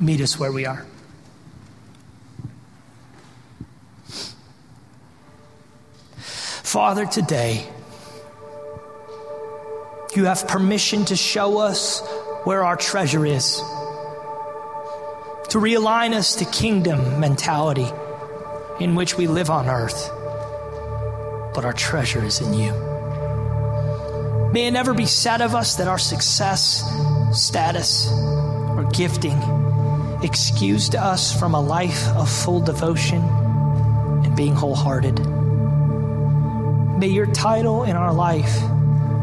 meet 0.00 0.22
us 0.22 0.38
where 0.38 0.52
we 0.52 0.64
are. 0.64 0.86
Father, 6.16 7.04
today, 7.04 7.68
you 10.14 10.24
have 10.24 10.48
permission 10.48 11.04
to 11.04 11.14
show 11.14 11.58
us 11.58 12.00
where 12.46 12.62
our 12.62 12.76
treasure 12.76 13.26
is, 13.26 13.56
to 15.48 15.58
realign 15.58 16.14
us 16.14 16.36
to 16.36 16.44
kingdom 16.44 17.18
mentality 17.18 17.88
in 18.78 18.94
which 18.94 19.16
we 19.16 19.26
live 19.26 19.50
on 19.50 19.68
earth. 19.68 20.08
But 21.56 21.64
our 21.64 21.72
treasure 21.72 22.24
is 22.24 22.40
in 22.40 22.54
you. 22.54 22.70
May 24.52 24.68
it 24.68 24.70
never 24.70 24.94
be 24.94 25.06
said 25.06 25.40
of 25.40 25.56
us 25.56 25.74
that 25.74 25.88
our 25.88 25.98
success, 25.98 26.88
status, 27.32 28.12
or 28.12 28.88
gifting 28.92 29.42
excused 30.22 30.94
us 30.94 31.36
from 31.36 31.52
a 31.52 31.60
life 31.60 32.06
of 32.10 32.30
full 32.30 32.60
devotion 32.60 33.22
and 34.24 34.36
being 34.36 34.54
wholehearted. 34.54 35.18
May 36.96 37.08
your 37.08 37.26
title 37.26 37.82
in 37.82 37.96
our 37.96 38.12
life 38.12 38.56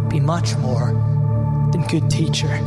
be 0.09 0.19
much 0.19 0.57
more 0.57 0.91
than 1.71 1.83
good 1.87 2.09
teacher. 2.09 2.59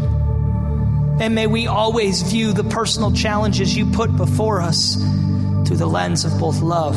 And 1.19 1.35
may 1.35 1.47
we 1.47 1.67
always 1.67 2.21
view 2.21 2.53
the 2.53 2.64
personal 2.64 3.11
challenges 3.11 3.75
you 3.75 3.87
put 3.87 4.14
before 4.14 4.61
us 4.61 4.97
through 4.97 5.79
the 5.79 5.87
lens 5.87 6.27
of 6.27 6.39
both 6.39 6.61
love 6.61 6.97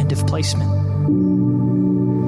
and 0.00 0.10
of 0.10 0.26
placement. 0.26 0.68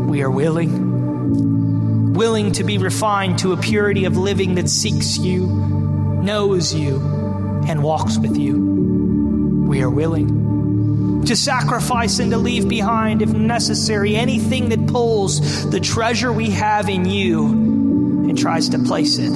We 0.08 0.22
are 0.22 0.30
willing, 0.30 2.12
willing 2.12 2.52
to 2.52 2.62
be 2.62 2.78
refined 2.78 3.40
to 3.40 3.52
a 3.52 3.56
purity 3.56 4.04
of 4.04 4.16
living 4.16 4.54
that 4.54 4.70
seeks 4.70 5.18
you, 5.18 5.48
knows 5.48 6.72
you, 6.72 7.00
and 7.66 7.82
walks 7.82 8.16
with 8.16 8.36
you. 8.36 9.64
We 9.66 9.82
are 9.82 9.90
willing 9.90 11.24
to 11.26 11.34
sacrifice 11.34 12.20
and 12.20 12.30
to 12.30 12.38
leave 12.38 12.68
behind, 12.68 13.20
if 13.20 13.30
necessary, 13.30 14.14
anything 14.14 14.68
that 14.68 14.86
pulls 14.86 15.68
the 15.70 15.80
treasure 15.80 16.32
we 16.32 16.50
have 16.50 16.88
in 16.88 17.04
you 17.04 17.46
and 17.48 18.38
tries 18.38 18.68
to 18.68 18.78
place 18.78 19.18
it 19.18 19.32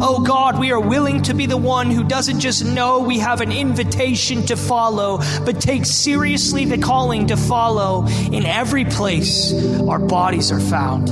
Oh 0.00 0.22
God, 0.24 0.60
we 0.60 0.70
are 0.70 0.78
willing 0.78 1.22
to 1.22 1.34
be 1.34 1.46
the 1.46 1.56
one 1.56 1.90
who 1.90 2.04
doesn't 2.04 2.38
just 2.38 2.64
know 2.64 3.00
we 3.00 3.18
have 3.18 3.40
an 3.40 3.50
invitation 3.50 4.46
to 4.46 4.56
follow, 4.56 5.18
but 5.44 5.60
takes 5.60 5.90
seriously 5.90 6.64
the 6.64 6.78
calling 6.78 7.26
to 7.28 7.36
follow 7.36 8.06
in 8.06 8.46
every 8.46 8.84
place 8.84 9.52
our 9.88 9.98
bodies 9.98 10.52
are 10.52 10.60
found 10.60 11.10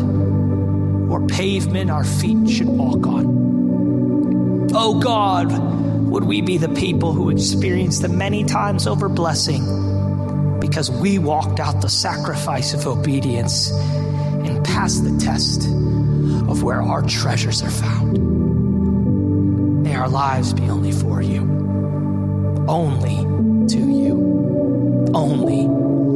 or 1.10 1.26
pavement 1.26 1.90
our 1.90 2.04
feet 2.04 2.48
should 2.48 2.68
walk 2.68 3.06
on. 3.06 4.70
Oh 4.72 5.00
God, 5.00 5.50
would 6.08 6.22
we 6.22 6.40
be 6.40 6.56
the 6.56 6.68
people 6.68 7.12
who 7.12 7.30
experience 7.30 7.98
the 7.98 8.08
many 8.08 8.44
times 8.44 8.86
over 8.86 9.08
blessing 9.08 10.60
because 10.60 10.92
we 10.92 11.18
walked 11.18 11.58
out 11.58 11.80
the 11.80 11.88
sacrifice 11.88 12.72
of 12.72 12.86
obedience 12.86 13.72
and 13.72 14.64
passed 14.64 15.02
the 15.02 15.18
test 15.18 15.66
of 16.48 16.62
where 16.62 16.82
our 16.82 17.02
treasures 17.02 17.62
are 17.62 17.70
found? 17.70 18.25
Our 19.96 20.08
lives 20.08 20.52
be 20.52 20.68
only 20.68 20.92
for 20.92 21.22
you, 21.22 21.40
only 22.68 23.16
to 23.68 23.78
you, 23.78 25.10
only 25.14 25.64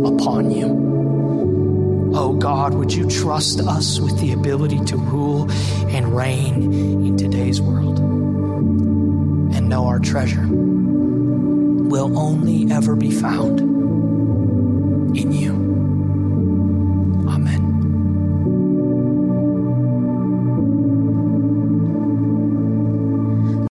upon 0.06 0.50
you. 0.50 2.12
Oh 2.14 2.34
God, 2.34 2.74
would 2.74 2.92
you 2.92 3.08
trust 3.08 3.60
us 3.60 3.98
with 3.98 4.20
the 4.20 4.32
ability 4.32 4.84
to 4.84 4.96
rule 4.96 5.50
and 5.88 6.14
reign 6.14 6.72
in 7.06 7.16
today's 7.16 7.60
world? 7.60 7.98
And 7.98 9.68
know 9.68 9.86
our 9.86 9.98
treasure 9.98 10.46
will 10.46 12.18
only 12.18 12.70
ever 12.70 12.94
be 12.94 13.10
found 13.10 13.60
in 15.16 15.32
you. 15.32 15.59